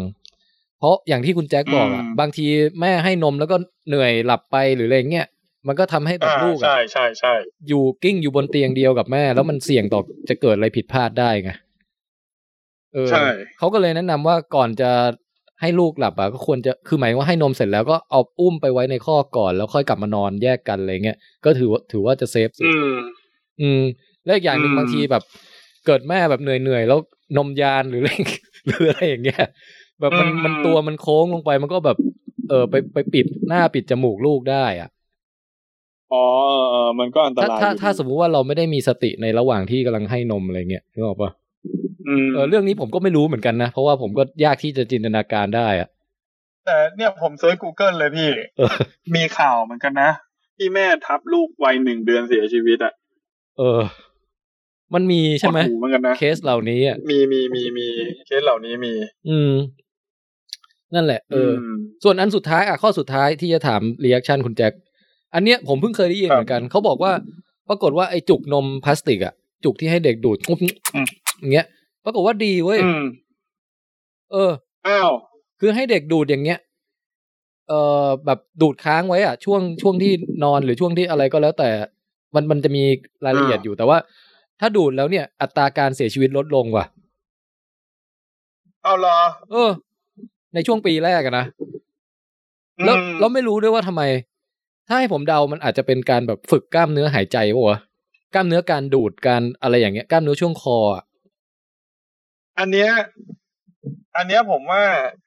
[0.79, 2.47] เพราะอย่างที่คุณแจ็คบอกอะอืมบางที
[2.81, 3.57] แม่ให้นมแล้วก็
[3.89, 5.27] เหนื่อยหลับไปหรืออะไรเงี้ย
[5.67, 7.35] มันก็ทำให้แบบอ่าลูกอะใช่ใช่ใช่
[7.69, 11.50] อยู่กิ้งอยู่บนเตียงเดียวกับแม่ แล้วมันเสี่ยงต่อจะเกิดอะไรผิดพลาดได้ไง
[12.95, 13.25] เออใช่
[13.59, 14.91] เขาก็เลยแนะนำว่าก่อนจะ
[15.61, 22.97] ให้ลูกหลับอะก็ควรจะคือหมายว่าให้นมเสร็จแล้วก็เอาอุ้มไปไว้ในข้อกก่อน แล้วค่อยกลับมานอนแยกกันอะไรเงี้ยก็ถือว่าถือว่าจะเซฟสุดอืม
[23.61, 23.83] อืม
[24.25, 25.23] และอีกอย่างหนึ่งอืมบางทีแบบ
[25.87, 26.99] เกิดแม่แบบเหนื่อยๆแล้ว
[27.37, 28.11] นมยานหรืออะไร
[28.67, 29.45] หรืออะไรอย่างเงี้ย
[30.00, 31.99] แบบมันมันตัวมันโค้งลงไปมันก็แบบ
[32.49, 34.88] เออไปไปปิดหน้าปิดจมูกลูกได้อะ
[36.12, 41.31] อ๋อเออเออมันก็อันตถ้ารายถ้าอยู่ถ้าสมมุติว่าเราไม่ได้มีสติในระหว่างที่กำลังให้นมอะไรเงี้ยนึกออกปะ
[42.09, 45.88] อืมเออเรื่องนี้ผมก็ไม่รู้เหมือนกันนะ เพราะว่าผมก็ยากที่จะจินตนาการได้อะ
[46.67, 48.75] แต่เนี่ยผม search Google เลยพี่เออ
[49.17, 50.11] มีข่าวเหมือนกันนะ
[50.57, 52.93] ที่แม่ทับลูกวัยหนึ่งเดือนเสียชีวิตอะ
[53.59, 53.81] เออ
[54.95, 57.87] มันมีใช่ไหมหดหู่เหมือนกันนะเคสเหล่านี้อะมีมีมีมี
[58.27, 58.93] เคสเหล่านี้มี
[59.29, 59.53] อืม
[60.94, 64.73] นั่นแหละ เออมส่วนอันสุดท้ายอะข้อสุดท้ายที่จะถาม reaction คุณแจ็ค
[65.35, 67.12] อันเนี้ยผมเพิ่งเคยได้ยินครับเหมือนกัน เขาบอกว่า
[67.69, 71.07] ปรากฏว่าไอ้จุกนมพลาสติกอะจุกที่ให้เด็กดูดอืม
[71.41, 71.67] อย่างเงี้ย
[72.05, 73.05] ปรากฏว่าดีเว้ยอืม
[74.33, 74.51] เออ
[74.88, 75.11] อ้าว
[75.61, 76.59] คือให้เด็กดูดอย่างเงี้ย
[77.69, 80.12] เอ่อแบบดูดค้างไว้อะช่วงช่วงที่
[80.45, 81.71] นอนหรือช่วงที่อะไรก็แล้วแต่
[82.35, 82.83] มันมันจะมี
[83.25, 83.99] รายละเอียดอยู่แต่ว่า
[84.61, 86.85] ถ้าดูดแล้วเนี่ย อัตราการเสียชีวิตลดลงว่ะ
[88.83, 89.19] เอาเหรอ
[89.51, 89.71] เออ
[90.55, 91.45] ในช่วงปีแรกอะนะ
[92.85, 94.03] แล้วอืมเราไม่รู้ด้วยว่าทำไม
[94.88, 97.79] ถ้าให้ผมเดา มันอาจจะเป็นการแบบฝึกกล้ามเนื้อหายใจป่ะวะ
[98.35, 101.05] กล้ามเนื้อการดูดการอะไรอย่างเงี้ย กล้ามเนื้อช่วงคออะ
[102.59, 102.90] อันเนี้ย
[104.16, 104.83] อันเนี้ยผมว่า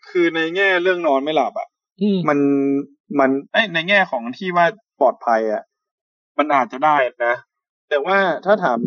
[0.09, 1.67] คือในแง่เรื่องนอนไม่หลับอะ
[2.01, 2.39] อืมมัน
[3.19, 4.65] มันเอ้ยในแง่ของที่ว่า
[4.99, 5.63] ปลอดภัยอะ
[6.37, 6.95] มันอาจจะได้
[7.25, 7.35] นะ
[7.89, 8.79] แต่ว่าถ้าถาม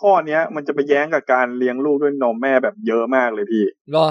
[0.00, 3.64] ข้อเนี้ย มันจะไปแย้งกับการเลี้ยงลูกด้วยนมแม่แบบเยอะมากเลยพี่
[3.96, 4.06] รอ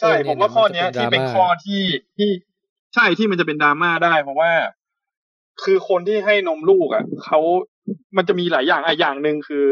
[0.00, 1.82] ใช่เออเนี่ยผมว่าข้อเนี้ยมันจะเป็นที่เป็นดราม่าข้อที่
[2.18, 2.30] ที่
[2.94, 4.52] ใช่ที่มันจะเป็นดราม่าได้เพราะว่า
[5.64, 7.38] คือคนที่ให้นมลูกอะเขา
[8.16, 9.66] มันจะมีหลายอย่างอะอย่างหนึ่งคือ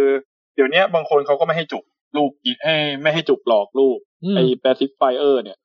[0.54, 1.85] เดี๋ยวเนี้ยบางคนเขาก็ไม่ให้จุก
[2.16, 5.59] ลูกอีกให้ไม่ให้จุกหลอกลูกอืมไอ้แปซิฟเออร์เนี่ย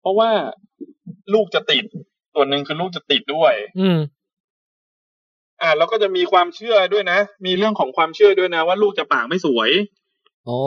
[0.00, 0.30] เพราะว่า
[1.34, 1.84] ลูกจะติด
[2.34, 3.98] ส่วนหนึ่งคือลูกจะติดด้วย อืม
[5.62, 9.70] อ่าแล้วก็จะมีความเชื่อด้วยนะ มีเรื่องของความเชื่อด้วยนะ ว่าลูกจะปากไม่สวย
[10.48, 10.60] อ๋อ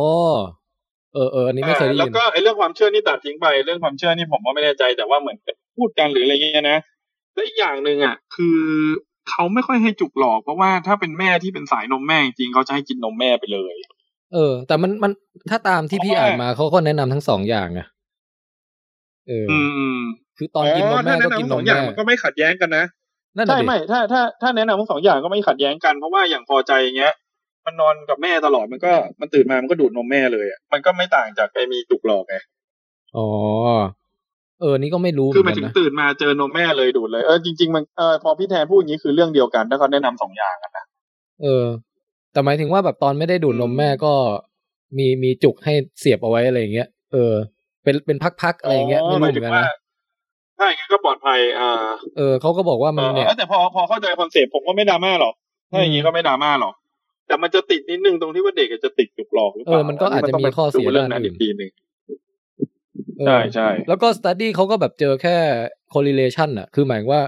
[1.14, 5.38] เออเอออันนี้ไม่เคยได้อ่าแล้ยิวนก็ไอ้เรื่องความเชื่อนี่ตัดทิ้งไป เรื่องความเชื่อนี่ผมก็ไม่แน่ใจแต่ว่าเหมือน
[5.80, 6.80] พูดกันหรืออะไรเงี้ยนะ
[7.34, 8.60] และอีกอย่างหนึ่งอะ คือ
[9.30, 13.76] เขาไม่ค่อยให้จุกหลอกเพราะว่าถ้าเป็นแม่ที่เป็นสายนมแม่จริงๆเขาจะให้กินนมแม่ไปเลย
[14.34, 15.12] เออ แต่มันมัน
[15.50, 17.88] ถ้าตามที่พี่เพราะว่าอ่านมาเขาก็แนะนำทั้งสองอย่างอะ
[19.28, 20.00] เออออืมอืม
[20.38, 22.86] คือตอนกินนมแม่ถ้าก็แนะกินนำนสอมงอย่าแม่งมันก็ไม่ขัดแย้งกันนะ
[23.38, 27.14] นั่นใช่น่ะดิไม่ถ้าถ้าถ้าแนะนำทั้งสองอย่างก็ไม่ขัดแย้งกันเพราะว่าอย่างพอใจอย่างเงี้ย
[27.66, 32.36] มันนอนกับแม่ตลอดมันก็มันตื่นมามันก็ดูดนมแม่เลยอะมันก็ไม่ต่างจากไอ้มีจุกหลอกไง
[33.18, 33.28] อ๋อ
[34.62, 40.86] เออ นี่ก็ไม่รู้เหคือหมืมาอยนถึกันงนะตื่นมาเจอนมแม่เลยดูดเลย เออ จริงๆ มัน เออ พอพี่แทนพูดอย่างนี้คือเรื่องเดียวกัน ถ้าเขาแนะนำสองอย่างกันนะ
[41.44, 41.66] เออ
[42.32, 44.14] แต่หมายถึงว่าแบบตอนไม่ได้ดูดนมแม่ก็
[44.98, 47.34] มีมีจุกให้เสียบเอาไว้อะไรอย่างเงี้ย เออ
[47.84, 49.76] เป็นเป็นพักๆอะไรอย่างเงี้ย ไม่หรู้มายเหมืถึองนกันว่านะ
[50.58, 51.72] ถ้าอย่างนั้นก็ปลอดภัย อ่า
[52.18, 55.34] เออ เขาก็บอกว่ามันเนี่ยเออแต่พอพอเข้าใจ concept ผมก็ไม่ดราม่าหรอก
[55.72, 56.74] ถ้าอย่างนี้ก็ไม่ดราม่าหรอก
[57.28, 61.89] แต่มันจะติดนิดนึงตรงที่ว่าเด็กจะติดจุกหลอกหรือเปล่าเออมันก็อาจจะมีข้อเสียดูเรื่องนั้นด้านอื่อีนกทีหนึ่งเออ
[63.26, 65.38] ใช่ใช่แล้วก็ study เขาก็แบบเจอแค่
[65.94, 67.24] correlation อะคือหมายว่า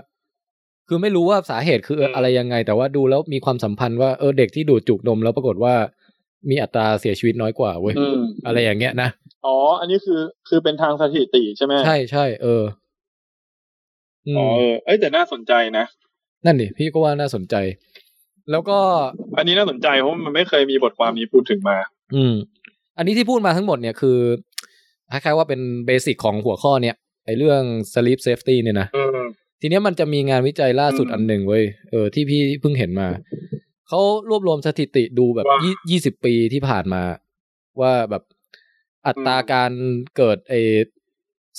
[0.87, 5.75] คือไม่รู้ว่าสาเหตุคืออะไรยังไง แต่ว่าดูแล้วมีความสัมพันธ์ว่าเออเด็กที่ดูดจุกนมแล้วปรากฏว่า
[6.49, 9.09] มีอัตราเสียชีวิตน้อยกว่าเว้ยอืมอะไรอย่างเงี้ยนะ
[9.45, 12.63] อ๋อ อันนี้คือคือเป็นทางสถิติใช่ไหมใช่ใช่เออ
[14.27, 15.85] อือ๋อมเออเอ้ยแต่น่าสนใจนะ
[16.45, 17.55] นั่นดิพี่ก็ว่าน่าสนใจ
[18.51, 18.77] แล้วก็
[19.37, 21.77] อันนี้น่าสนใจเพราะมันไม่เคยมีบทความนี้พูดถึงมา
[22.15, 22.33] อืม
[22.97, 24.17] อันนี้ที่พูดมาทั้งหมดเนี่ยคือ
[25.11, 26.95] คล้ายๆว่าเป็นเบสิกของหัวข้อเนี่ย
[27.25, 27.61] ไอ้เรื่อง
[27.93, 29.27] sleep safety เนี่ยนะอืม
[29.61, 33.07] ทีเนี้ยมันจะมีงานวิจัยล่าสุดอืมอันหนึ่งเว้ยเออที่พี่เพิ่งเห็นมา
[33.87, 37.01] เขารวบรวมสถิติดูแบบว่ายี่ยี่สิบปีที่ผ่านมา
[37.81, 38.23] ว่าแบบ
[39.07, 39.71] อัตราอืมการ
[40.17, 40.59] เกิดไอ้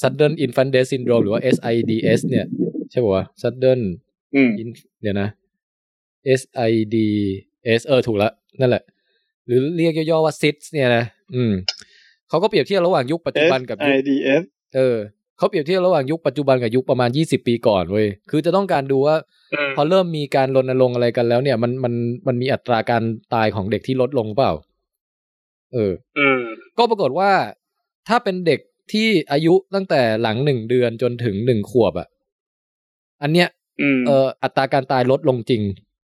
[0.01, 2.47] sudden infant death syndrome หรือว่า SIDS เนี่ย
[2.91, 3.81] ใช่ป่าวะ sudden
[4.35, 4.69] อืม in
[5.03, 5.29] เดี๋ยวนะ
[6.41, 8.83] SIDS เออถูกแล้วนั่นแหละ
[9.47, 11.53] หรือเรียกย่อๆว่า SIDS เนี่ยนะ อืม
[12.33, 14.43] เขาก็เปรียบเทียบระหว่างยุคปัจจุบันกับยุค SIDS
[14.77, 14.97] เออ
[15.39, 19.17] เขาเปรียบเทียบระหว่างยุคปัจจุบันกับยุคประมาณยี่สิบปีก่อนเว้ยคือจะต้องการดูว่า
[19.53, 21.95] อืมพอเริ่มมีการรณรงค์อะไรกันแล้วเนี่ย มันมัน
[22.27, 23.03] มันมีอัตราการ
[23.35, 24.53] ตายของเด็กที่ลดลงเปล่า
[25.73, 26.41] เอออืม
[26.79, 27.31] ก็ปรากฏว่า
[28.09, 28.61] ถ้าเป็นเด็ก
[28.93, 32.09] ที่อายุตั้งแต่หลังหนึ่งเดือนจนถึงหนึ่งขวบอะ
[33.23, 33.49] อันเนี้ย
[33.81, 35.63] อืมเอออัตราการตายลดลงจริง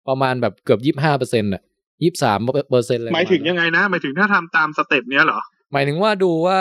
[0.08, 1.62] ประมาณแบบเกือบยี่ห้าเปอร์เซ็นต์อะ
[2.04, 2.40] ยี่สาม
[2.72, 5.40] เปอร์เซ็นต์เลยหมายถึงยังไงนะหมายถึงถ้าทำตาม step เนี้ยเหรอ
[5.76, 6.60] หมายถึงว่าดูว่า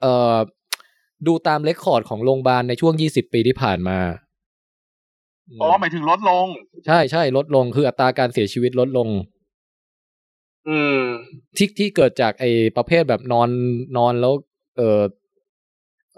[0.00, 0.36] เอ่อ
[1.26, 3.98] ดูตาม record ของโรงพยาบาลในช่วงยี่สิบปีที่ผ่านมา
[5.60, 6.46] อ๋อ หมายถึงลดลง
[6.86, 9.08] ใช่ใช่ลดลงคืออัตราการเสียชีวิตลดลง
[10.68, 11.00] อืม
[11.56, 13.48] ที่ที่เกิดจากไอ้ประเภทแบบนอน
[13.96, 14.34] นอนแล้ว
[14.76, 15.02] เอ่อ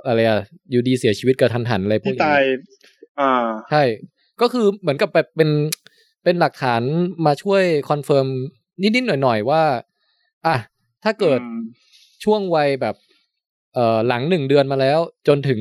[0.07, 2.45] อะไรอะอยู่ดีเสียชีวิตกระทันหันอะไรพวกที่นี้ตาย
[3.21, 3.33] อ่า
[3.71, 3.83] ใช่
[4.41, 5.51] ก็คือเหมือนกับแบบเป็น
[6.25, 6.83] เป็นหลักฐาน
[7.27, 8.27] มาช่วย confirm
[8.83, 9.63] นิดๆหน่อยๆว่า
[10.47, 10.57] อะ
[11.05, 11.61] ถ้าเกิดอืม
[12.25, 12.95] ช่วงวัยแบบ
[13.75, 14.99] เอ่อหลังหนึ่งเดือนมาแล้ว
[15.29, 15.61] จนถึง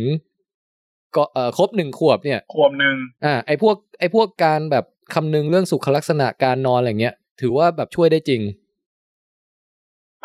[1.15, 8.41] ก็เอ่อครบหนึ่งขวบเนี่ยขวบหนึ่งอ่าไอพวกไอพวกการแบบคำนึงเรื่องสุขลักษณะการนอนอะไรเงี้ย ถือว่าแบบช่วยได้จริง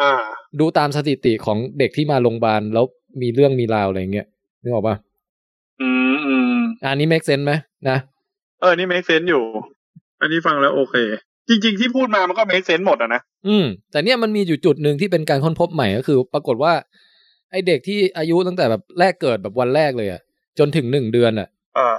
[0.01, 0.13] อ่า
[0.61, 2.85] ดูตามสถิติของเด็กที่มาโรงพยาบาลแล้ว
[3.23, 4.27] มีเรื่องมีราวอะไรเงี้ย
[4.63, 4.97] นึกออกปะ
[5.81, 7.53] อืมอืมอันนี้ make sense ไหม
[7.89, 7.99] นะ
[8.61, 9.43] เออนี่ make sense อยู่
[10.21, 10.97] อันนี้ฟังแล้วโอเค
[11.49, 16.73] จริง ๆ ที่พูดมามันก็ make sense หมดอะนะ อืม แต่เนี่ยมันมีอยู่จุดหนึ่งที่เป็นการค้นพบใหม่ก็คือ ปรากฏว่า
[17.51, 20.21] ไอเด็กที่อายุตั้งแต่แบบแรกเกิดแบบวันแรกเลยอะ
[20.59, 21.97] จนถึงหนึ่งเดือนอะอ่า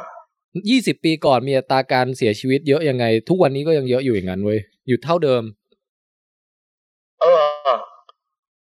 [0.70, 5.44] ยี่สิบปีก่อนมีอัตราการเสียชีวิตเยอะยังไง ทุกวันนี้ก็ยังเยอะอยู่อย่างนั้นเว้ย อยู่เท่าเดิม
[7.22, 7.38] เออ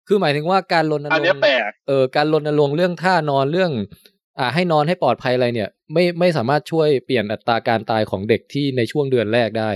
[0.09, 3.73] คือหมายถึงว่าการรณรงค์อันเนี้ยแปลกเออ การรณรงค์เรื่องท่านอนเรื่อง
[4.39, 9.71] อ่า ให้นอนให้ปลอดภัยอะไรเนี่ย ไม่ไม่สามารถช่วยเปลี่ยนอัตราการตายของเด็กที่ในช่วงเดือนแรกได้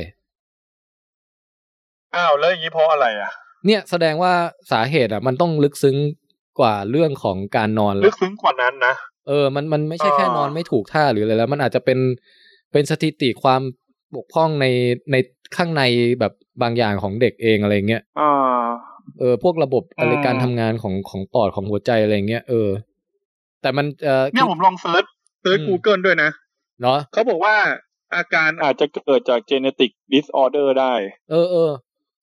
[2.16, 3.33] อ้าวแล้วอย่างนี้เพราะอะไรอะ
[3.66, 4.33] เนี่ยแสดงว่า
[4.72, 5.96] สาเหตุอะ มันต้องลึกซึ้ง
[6.61, 8.94] กว่าเรื่องของการนอนแล้วลึกซึ้งกว่านั้นนะ
[9.29, 11.98] เออ มันมันไม่ใช่แค่อ่านนอนไม่ถูกท่าหรืออะไรแล้ว มันอาจจะเป็น
[12.72, 13.62] เป็นสถิติความ
[14.14, 14.66] บกพร่องใน
[15.12, 15.16] ใน
[15.57, 15.83] ข้างใน
[16.20, 18.33] แบบบางอย่างของเด็กเองอะไรเงี้ยอ่า
[19.18, 22.68] เออ พวกระบบอะไรอืมการทำงานของของปอดของหัวใจอะไรเงี้ยเออ
[23.62, 25.05] แต่มันเออเนี่ยผมลอง search
[25.42, 26.31] search อืม Google ด้วยนะ
[26.83, 27.57] เนาะเขาบอกว่า
[28.14, 30.94] อาการอาจจะเกิดจาก genetic disorder ได้
[31.31, 31.70] เออเออ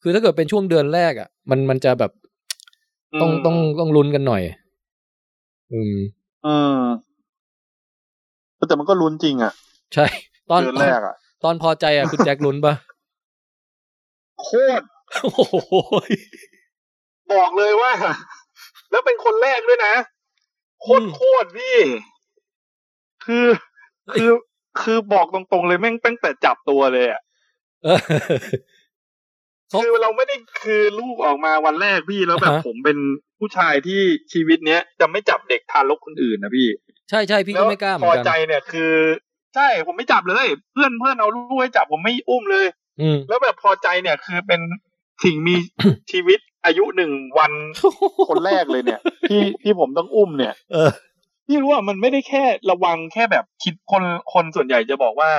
[0.02, 2.12] คือถ้าเกิดเป็นช่วงเดือนแรกอะ มันมันจะแบบ
[3.22, 4.44] ต้องอืมต้องต้องลุ้นกันหน่อย
[5.72, 5.96] อืม
[6.46, 6.82] อืม
[8.68, 9.54] แต่มันก็ลุ้นจริงอะ
[9.94, 10.06] ใช่
[10.50, 12.74] ตอนเดือนแรกอะ ตอนพอใจอะคุณแจ็คลุ้นปะ
[14.42, 14.86] โคตร
[15.24, 15.54] โอ้โห
[17.34, 17.92] บอกเลยว่า
[18.92, 19.94] แล้วเป็นคนแรกด้วยนะ
[20.82, 21.78] โคตรโคตรพี่
[23.26, 23.46] คือ
[24.14, 24.32] คือ
[24.82, 27.22] คือบอกตรงๆเลยแม่งตั้งแต่จับตัวเลยอะ
[27.84, 28.71] เออเขา
[29.84, 32.98] คือเราไม่ได้คือลูกออกมาวันแรกพี่แล้วแบบอ่าฮะผมเป็น
[33.40, 34.02] ผู้ชายที่
[34.34, 36.68] ชีวิตเนี้ยจะไม่จับเด็กทารกคนอื่นนะพี่
[37.10, 38.94] ใช่ใช่พี่ก็ไม่กล้าเหมืพออนกันใจเนี่ยคือ
[39.56, 42.66] ใช่ผมไม่จับเลย เพื่อนเพื่อนเอาลูกให้จับผมไม่อุ้มเลย
[43.02, 44.62] อืมแล้วแบบพอใจเนี่ยคือเป็น
[45.24, 45.56] สิ่งมี
[46.12, 47.52] ชีวิตอายุหนึ่งวัน
[48.30, 50.90] คนแรกเลยเนี่ย ที่ที่ผมต้องอุ้มเนี่ย เออ
[51.48, 54.04] พี่รู้ว่ามันไม่ได้แค่ระวังแค่แบบคิดคน
[54.34, 55.32] คนส่วนใหญ่จะบอกว่า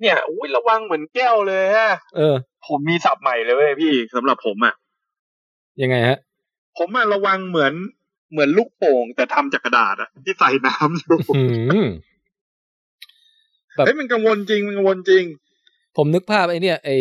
[0.00, 2.36] เนี่ยอุ้ยระวังเหมือนแก้วเลยฮะเออ
[2.68, 4.74] ผมมีศัพท์ใหม่เลยเว้ยพี่สำหรับผมอะ
[5.82, 6.18] ยังไงฮะ
[6.78, 7.72] ผมอะระวังเหมือน
[8.32, 11.42] เหมือนลูกโป่ง แต่ทำจากกระดาษอะที่ใส่น้ำอยู่อื
[11.84, 11.86] ม
[13.76, 15.24] แบบเฮ้ยมันกังวลจริงมันกังวลจริง
[15.96, 16.96] ผมนึกภาพไอ้เนี่ยไอ้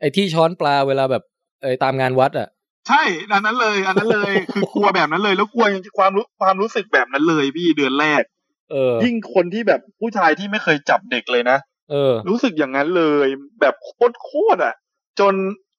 [0.00, 1.22] ไอ้ที่ช้อนปลาเวลาแบบ
[1.62, 2.48] เออตามงานวัดอะ
[2.88, 5.66] ใช่อันนั้นเลย อันนั้นเลย คือกลัวแบบนั้นเลย แล้วกลัว
[5.98, 8.22] ความรู้ความรู้สึกแบบนั้นเลยพี่เดือนแรก
[8.70, 11.58] เออ ยิ่งคนที่แบบผู้ชายที่ไม่เคยจับเด็กเลยนะ
[11.90, 13.26] เออ รู้สึกอย่างนั้นเลย
[13.60, 14.74] แบบโคตรโคตรอะ
[15.20, 15.34] จน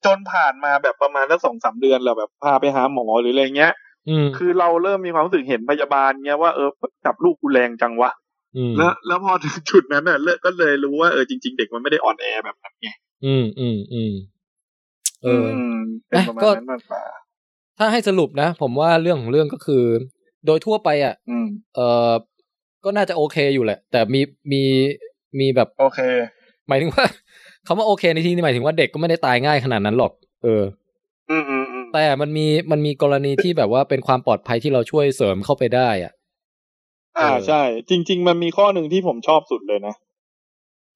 [0.06, 3.74] จนผ่านมาแบบประมาณสักสองสามเดือนแล้วแบบพาไปหาหมอหรืออะไรเงี้ย
[4.10, 6.70] อืมคือเราเริ่มมีความรู้สึกเห็นพยาบาลเงี้ยว่าเออ
[7.06, 8.12] จับลูกกูแรงจังวะ
[8.58, 12.88] อืมแล้วแล้วพอถึงจุดนั้นน่ะเลิกก็เลยรู้ว่าเออจริง ๆ เด็กมันไม่ได้อ่อนแอแบบนั้นไง
[13.26, 14.14] อืมอืมอืม
[15.24, 15.46] เออ
[15.80, 17.04] มเป็นประมาณก็นั้นมากกว่า
[17.78, 19.84] ถ้าให้สรุปนะ ผมว่าเรื่องของเรื่องก็คือ
[20.46, 22.12] โดยทั่วไปอะอืมเออ
[22.84, 24.64] ก็น่าจะโอเคอยู่แหละ แต่มีมี
[25.40, 26.00] มีแบบโอเค
[26.68, 27.06] หมายถึงว่า
[27.68, 30.12] คำว่าโอเคในที่นี้หมายถึงว่าเด็กก็ไม่ได้ตายง่ายขนาดนั้นหรอก
[30.44, 30.64] เออ
[31.32, 36.14] อืมอืมอืมแต่มันมีมันมีกรณีที่แบบว่าเป็นความปลอดภัยที่เราช่วยเสริมเข้าไปได้อะ
[37.18, 39.96] อ่าเออใช่ จริง ๆ มันมีข้อหนึ่งที่ผมชอบสุดเลยนะ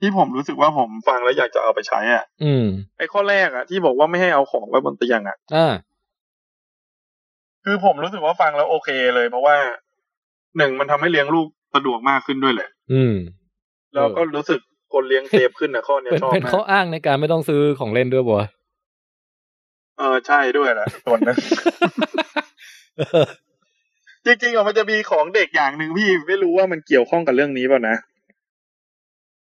[0.02, 2.66] ที่ผมรู้สึกว่าผมฟังแล้วอยากจะเอาไปใช้อะ อืม
[2.98, 5.74] ไอ้ข้อแรกอะที่บอกว่าไม่ให้เอาของไว้บนเตียงอะอ่า
[7.66, 9.58] คือผมรู้สึกว่าฟังแล้วโอเคเลย เพราะว่า
[10.58, 13.16] หนึ่งมันทำให้เลี้ยงลูกสะดวกมากขึ้นด้วยแหละ อืม
[13.94, 14.60] แล้วก็รู้สึก
[14.94, 18.42] คนเลี้ยงเซฟขึ้นนะข้อเนี้ยเป็นชอบเป็นมาข้อกอ้างในการไม่ต้องซื้อของเล่นด้วยบัว
[19.98, 21.38] เออใช่ด้วยแหละส่วนหนึง
[24.26, 27.96] จริงๆอะมันจะมีของเด็กอย่างหนึ่งพี่ไม่รู้ว่ามันเกี่ยวข้องกับเรื่องนี้เปล่านะ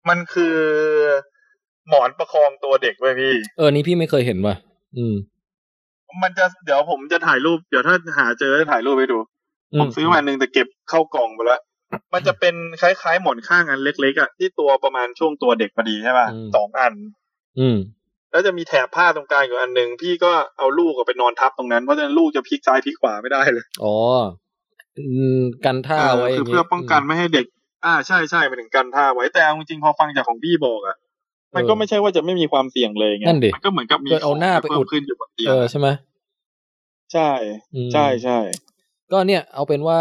[0.09, 0.57] มันคือ
[1.89, 4.55] หมอนประคองตัวเด็กไว้ยพี่ เออนี่พี่ไม่เคยเห็นว่ะ
[4.97, 5.15] อืม
[6.23, 9.19] มันจะเดี๋ยวผมจะถ่ายรูป เดี๋ยวถ้าหาเจอจะถ่ายรูปให้ดู
[9.81, 11.61] ผมซื้อมาหนึ่งแต่เก็บเข้ากล่องไปแล้ว
[12.15, 16.95] มันจะเป็นคล้ายๆหมอนข้างอันเล็กๆอะที่ตัวประมาณช่วงตัวเด็กพอดีใช่ป่ะอืมสองอัน
[17.59, 17.79] อืม
[18.31, 23.97] แล้วจะมีแถบผ้าตรงกลางอยู่อันหนึ่งพี่ก็เอาลูกไปนอนทับตรงนั้นเพราะฉะนั้นลูกจะพลิกซ้ายพลิกขวาไม่ได้เลยอ๋อ
[24.99, 25.05] อื
[25.39, 27.47] มกันท่าไว้เออคือเพื่อป้องกันไม่ให้เด็ก
[27.85, 30.97] อ่าใช่ใช่ไปถึงกันท่าไว้แต่เอาจริงๆพอฟังจากของพี่บอกอะ
[31.57, 35.89] มันก็ไม่ใช่ว่าจะไม่มีความเสี่ยงเลยไงนั่นดิมันก็เหมือนกับมีเกิดเอาหน้าไปเพิ่อุมดขึ้นอยู่บนเตียงเออใช่ไหม
[37.13, 37.31] ใช่
[37.75, 38.39] อืมใช่ใช่
[39.13, 40.01] ก็เนี่ยเอาเป็นว่า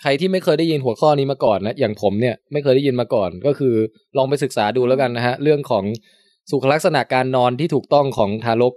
[0.00, 3.74] ใครที่ไม่เคยได้ยินหัวข้อนี้มาก่อนนะอย่างผมเนี่ยไม่เคยได้ยินมาก่อน ก็คือ
[4.16, 5.84] ลองไปศึกษาดูแล้วกันนะฮะ เรื่องของ
[6.50, 8.74] สุขลักษณะการนอนที่ถูกต้องของทารก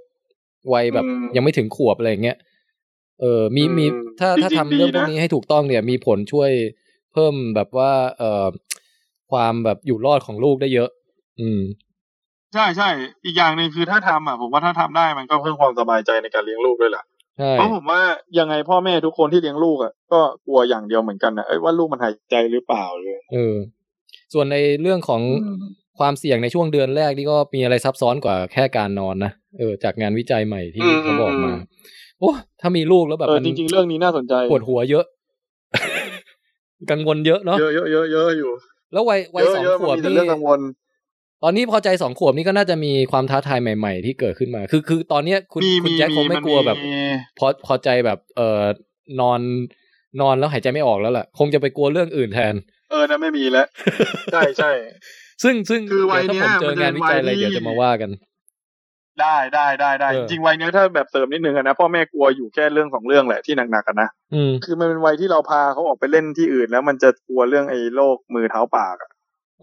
[0.73, 2.37] วัยแบบ ยังไม่ถึงขวบอะไรอย่างเงี้ย
[3.21, 3.85] เออมีมี
[4.19, 6.51] ถ้าถ้าทำเรื่องพวกนี้ให้ถูกต้องเนี่ย มีผลช่วย
[7.13, 8.47] เพิ่มแบบว่า เอ่อ
[9.31, 10.89] ความแบบอยู่รอดของลูกได้เยอะ
[11.39, 11.61] อืม
[12.53, 12.89] ใช่ใช่
[13.25, 17.10] อีกอย่างหนึ่งคือถ้าทำอะผมว่าถ้าทำได้มันก็เพิ่มความสบายใจในการเลี้ยงลูกด้วยแหละใช่
[17.53, 18.01] เพราะผมว่า
[18.39, 23.55] ยังไงพ่อแม่ทุกคนที่เลี้ยงลูกอะก็กลัวอย่างเดียวเหมือนกันนะเอ้ยว่าลูกมันหายใจหรือเปล่าเลยเออ
[24.33, 25.61] ส่วนในเรื่องของอืม
[25.99, 31.53] ความเสี่ยงในช่วงเดือนแรกนี่ก็มีอะไรซับซ้อนกว่าแค่การนอนนะเออจากงานวิจัยใหม่ที่เขาบอกมา
[32.19, 35.05] โอ้ถ้ามีลูกแล้วแบบเออมันจริง ๆ เรื่องนี้น่าสนใจปวดหัวเยอะ
[36.91, 38.51] กังวลเยอะเนาะเยอะเยอะเยอะเยอะอยู่
[38.93, 46.91] แล้ววัยวัยเยอะสองเยอะขวบมันมีแต่นี่เรื่องกังวลตอนนี้พอใจสองขวบนี่ก็น่าจะมีความท้าทายใหม่ ๆ ที่เกิดขึ้นมา คือคือตอนเนี้ยคุณมีคุณมีแจ็คคงไม่มันกลัวแบบมี
[47.39, 48.63] พอพอใจแบบเอ่อ
[49.19, 49.39] นอน
[50.21, 52.55] นอนแล้วหายใจไม่ออกแล้วล่ะ คงจะไปกลัวเรื่องอื่นแทน
[52.91, 53.67] เออนะไม่มีแล้ว
[54.33, 54.71] ใช่ใช่
[55.43, 58.09] ซึ่งซึ่งคือวัยเดี๋ยวถ้าผมเจอเนี้ยงานวิจัยอะไรมันเป็นวัยที่เดี๋ยวจะมาว่ากัน
[59.21, 69.11] ได้ได้ได้ได้เออจริงๆวัยเนี้ยถ้าแบบเสริมนิดนึงอะนะพ่อแม่กลัวอยู่แค่เรื่องสองเรื่องแหละที่หนักๆกันนะอืมคือมันเป็นวัยที่เราพาเขาออกไปเล่นที่อื่น แล้วมันจะกลัวเรื่องไอ้โรคมือเท้าปากอะ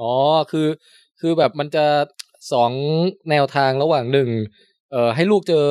[0.01, 0.13] อ๋อ
[0.53, 0.67] คือ
[1.21, 1.85] คือแบบมันจะ
[2.53, 2.71] สอง
[3.31, 4.29] แนวทางระหว่างหนึ่ง
[4.93, 5.65] เอ่อให้ลูกเจอ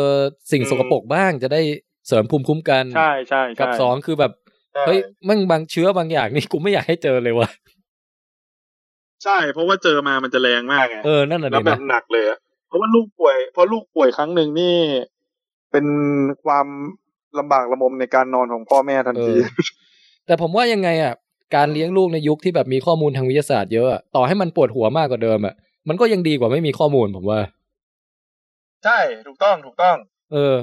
[0.52, 1.62] สิ่งสกปรกบ้างจะได้
[2.08, 4.32] เสริมภูมิคุ้มกันใช่ใช่กับใช่สองคือแบบ
[4.74, 7.50] ใช่เฮ้ยมั่งบางเชื้อบางอย่างนี่กูไม่อยากให้เจอเลยวะ
[9.24, 14.76] ใช่ เพราะว่าเจอมามันจะแรงมากไงเออนั่นน่ะแล้วดิแบนะบหนักเลยอะเพราะว่าลูกป่วยเพราะลูกป่วยครั้งหนึ่งนี่
[15.72, 15.86] เป็น
[16.44, 16.68] ความ
[17.40, 19.40] ลำบากระมมในการนอนของพ่อแม่ทันเอทีอ
[20.26, 21.14] แต่ผมว่ายังไงอะ
[21.56, 25.56] การเลี้ยงลูกในยุคที่แบบมีข้อมูลทางวิทยาศาสตร์เยอะอะต่อให้มันปวดหัวมากกว่าเดิมอะ
[25.88, 27.40] มันก็ยังดีกว่าไม่มีข้อมูลผมว่า
[28.84, 29.96] ใช่ถูกต้องถูกต้อง
[30.34, 30.56] เออ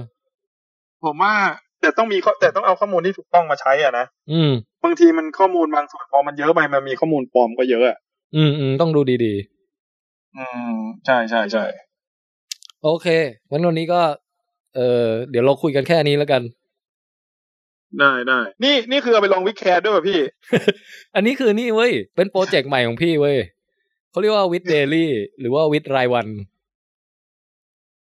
[1.04, 1.34] ผมว่า
[1.80, 4.52] แต่ต้องมีข้อแต่ต้องเอาข้อมูลที่ถูกต้องมาใช้อะนะอืม
[4.84, 7.98] บางทีมันข้อมูลบางส่วนพอมันเยอะไปมันมีข้อมูลปลอมก็เยอะอะ
[8.36, 9.34] อืมอืมต้องดูดี
[10.36, 10.44] อื
[10.74, 13.06] มใช่ใช่ใช่ๆโอเค
[13.50, 14.00] วันวันนี้ก็
[14.76, 16.42] เออเดี๋ยวเราคุยกันแค่นี้แล้วกัน
[18.00, 20.20] ได้ได้ นี่นี่คือเอาไปลองวิดแคสด้วยป่ะพี่
[21.14, 23.36] อันนี้คือนี่เว้ย เป็นโปรเจกต์ใหม่ของพี่เว้ย
[24.10, 26.26] เขาเรียกว่าวิดเดลี่หรือว่าวิดรายวัน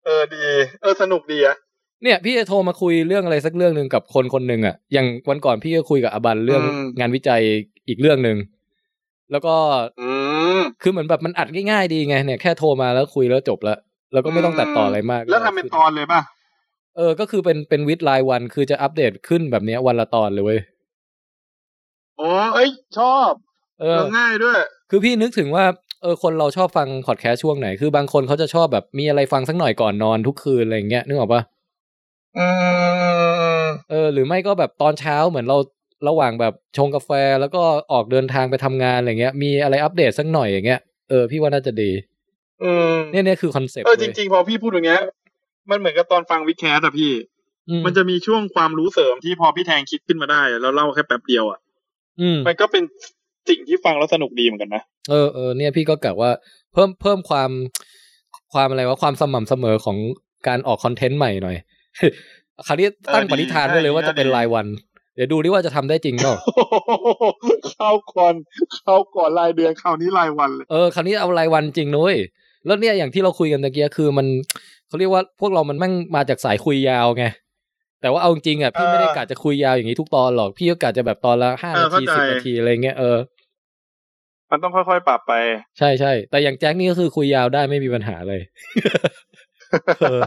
[0.05, 0.45] เออดี
[0.81, 1.57] เออสนุกดีอะ
[2.03, 6.63] เนี่ย พี่จะโทรมาคุยเรื่องอะไรสักเรื่องหนึ่งกับคนคนหนึ่งอะอย่างวันก่อนพี่ก็คุยกับอบันเรื่อง
[7.01, 7.43] งานวิจัย
[7.89, 8.37] อีกเรื่องหนึ่ง
[9.33, 9.55] แล้วก็
[10.01, 10.09] อื
[10.59, 13.77] มคือเหมือนแบบมันอัดง่ายๆดีไงเนี่ยแค่โทรมาแล้วคุยแล้วจบละ
[14.13, 16.21] แล้วก็ไม่ต้องตัดต่ออะไรมาก แล้วทำเป็นตอนเลยป่ะ
[16.97, 20.61] เออ ก็คือเป็นเป็นวิดรายวัน คือจะอัปเดตขึ้นแบบเนี้ยวันละตอนเลยเว้ย
[22.19, 23.33] โอ้เอ้ย ชอบ
[23.81, 24.59] เออแล้วง่ายด้วย
[24.91, 25.65] คือพี่นึกถึงว่า
[26.03, 31.43] เออคนเราชอบฟังพอดแคสต์ช่วงไหน คือบางคนเขาจะชอบแบบมีอะไรฟังสักหน่อยก่อนนอนทุกคืนอะไรอย่างเงี้ยนึกออกปะ
[32.39, 32.47] อื
[33.63, 35.59] มเออ หรือไม่ก็แบบตอนเช้าเหมือนเรา
[36.09, 41.91] ระหว่างแบบชงกาแฟแล้วก็ออกเดินทางไปทำงานอะไรเงี้ย มีอะไรอัปเดตสักหน่อยอย่างเงี้ยเออพี่ว่าน่าจะดี
[42.63, 45.03] อืมเนี่ยเนี่ยคือคอนเซ็ปต์เออจว้ยริงๆ พอพี่พูดอย่างเงี้ย
[45.71, 47.13] มันเหมือนกับตอนฟัง WiTcast อะพี่
[47.69, 51.59] อืมมันจะมีช่วงความรู้เสริมที่พอพี่แทงคิดขึ้นมาได้อะแล้วเล่าแค่แป๊บเดียวอะ
[52.21, 52.83] อืมมันก็เป็น
[53.49, 56.31] สิ่งที่ฟังแล้วสนุกดีเหมือนกันนะเออเออเนี่ยพี่ก็กะว่า
[56.73, 57.51] เพิ่มเพิ่มความ
[58.53, 59.97] ความอะไรว่าความสม่ำเสมอของ
[60.49, 61.57] การออกคอนเทนต์ใหม่หน่อย
[62.67, 64.67] คราวนี้ตั้งปณิธานไว้เลยว่าจะเป็นรายวัน
[65.15, 66.35] เดี๋ยวดูดิว่าจะทำได้จริงเปล่า
[67.75, 68.35] เข้าก่อน
[68.77, 72.17] เข้าก่อนรายเดือนคราวนี้รายวันเลยเออคราวนี้เอารายวันจริงนุ้ย
[72.67, 74.27] แล้วเนี่ยอย่างที่เราคุยกันตะเกียคือมัน
[74.91, 77.25] เขาเรียกว่าพวกเรามันแม่งมาจากสายคุยยาวไง
[78.01, 83.17] แต่ว่าเอาจริงๆอะพี่ไม่ได้กะจะคุยยาวอย่างนี้ทุกตอนหรอกพี่ก็กะจะแบบตอนละห้าเออนาทีเข้าใจสิบนาทีอะไรเงี้ยเออ
[84.51, 85.33] มันต้องค่อยๆปรับไป
[85.79, 88.41] ใช่ใช่แต่อย่างแจ็คนี่ก็คือคุยยาวได้ไม่มีปัญหาเลย
[90.01, 90.21] เออ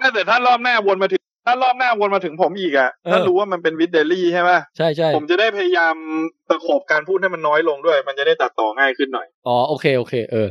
[0.00, 5.94] น่าแต่ถ้ารอบหน้าวนมาถึงถ้ารอบหน้าวนมาถึงผมอีกอะเออถ้ารู้ว่ามันเป็นวิดเดลี่ใช่ไหมใช่ใช่ผมจะได้พยายาม
[6.48, 10.48] ตะขบการพูดให้มันน้อยลงด้วย มันจะได้ตัดต่อง่ายขึ้นหน่อย อ๋อโอเคโอเค เออ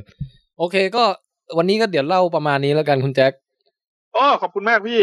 [0.60, 1.04] โอเคก็
[1.58, 3.32] วันนี้ก็เดี๋ยวเล่าประมาณนี้แล้วกันคุณแจ็ค
[4.16, 5.02] อ๋อขอบคุณมากพี่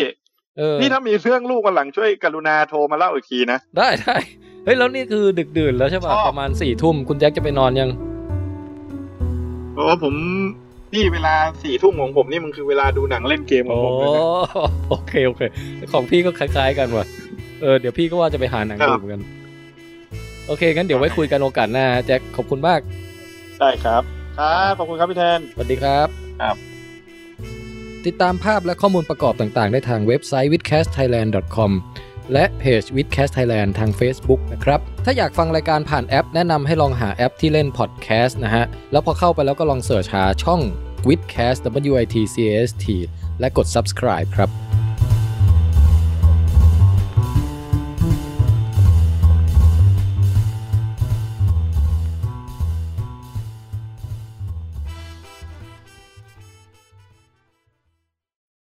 [0.58, 4.16] เออพี่ถ้ามีเรื่องลูกวันหลังช่วยกรุณาโทรมาเล่าอีกทีนะ ได้ได้
[4.64, 7.90] เฮ้ย แล้วนี่คือดึกดื่นแล้วใช่ป่ะชอบประมาณสี่ทุ่มคุณแจ็คจะไปนอนยัง
[9.74, 10.14] โอ้ผม
[10.94, 14.22] นี่เวลาสี่ทุ่มของผมนี่มันคือเวลาดูหนังเล่นเกมของโอ้ผมเลยนะ
[14.90, 15.42] โอเคโอเค
[15.92, 17.06] ของพี่ก็คล้ายๆกันว่ะ
[17.60, 19.22] เออเดี๋ยวพี่ก็ว่าจะไปหาหนังครับดูเหมือนกัน
[20.46, 22.80] โอเค งั้นเดี๋ยวไว้คุยกันโอกาสหน้าแจ็คขอบคุณมาก
[23.58, 24.02] ได้ครับ
[24.38, 26.56] ครับ ขอบคุณครับพี่แทน สวัสดีครับ ครับ
[28.06, 31.70] ติดตามภาพและข้อมูลประกอบต่างๆ ได้ทางเว็บไซต์ withcastthailand.com
[32.32, 40.60] และเพจ withcast thailand ทาง Facebook นะครับ ถ้าอยากฟังรายการผ่านแอป แนะนำให้ลองหาแอปที่เล่นพอดแคสต์นะฮะ แล้วพอเข้าไปแล้วก็ลองเสิร์ชหาช่อง
[41.08, 41.60] withcast
[41.94, 42.86] w i t c a s t
[43.40, 44.69] และกด subscribe ครับ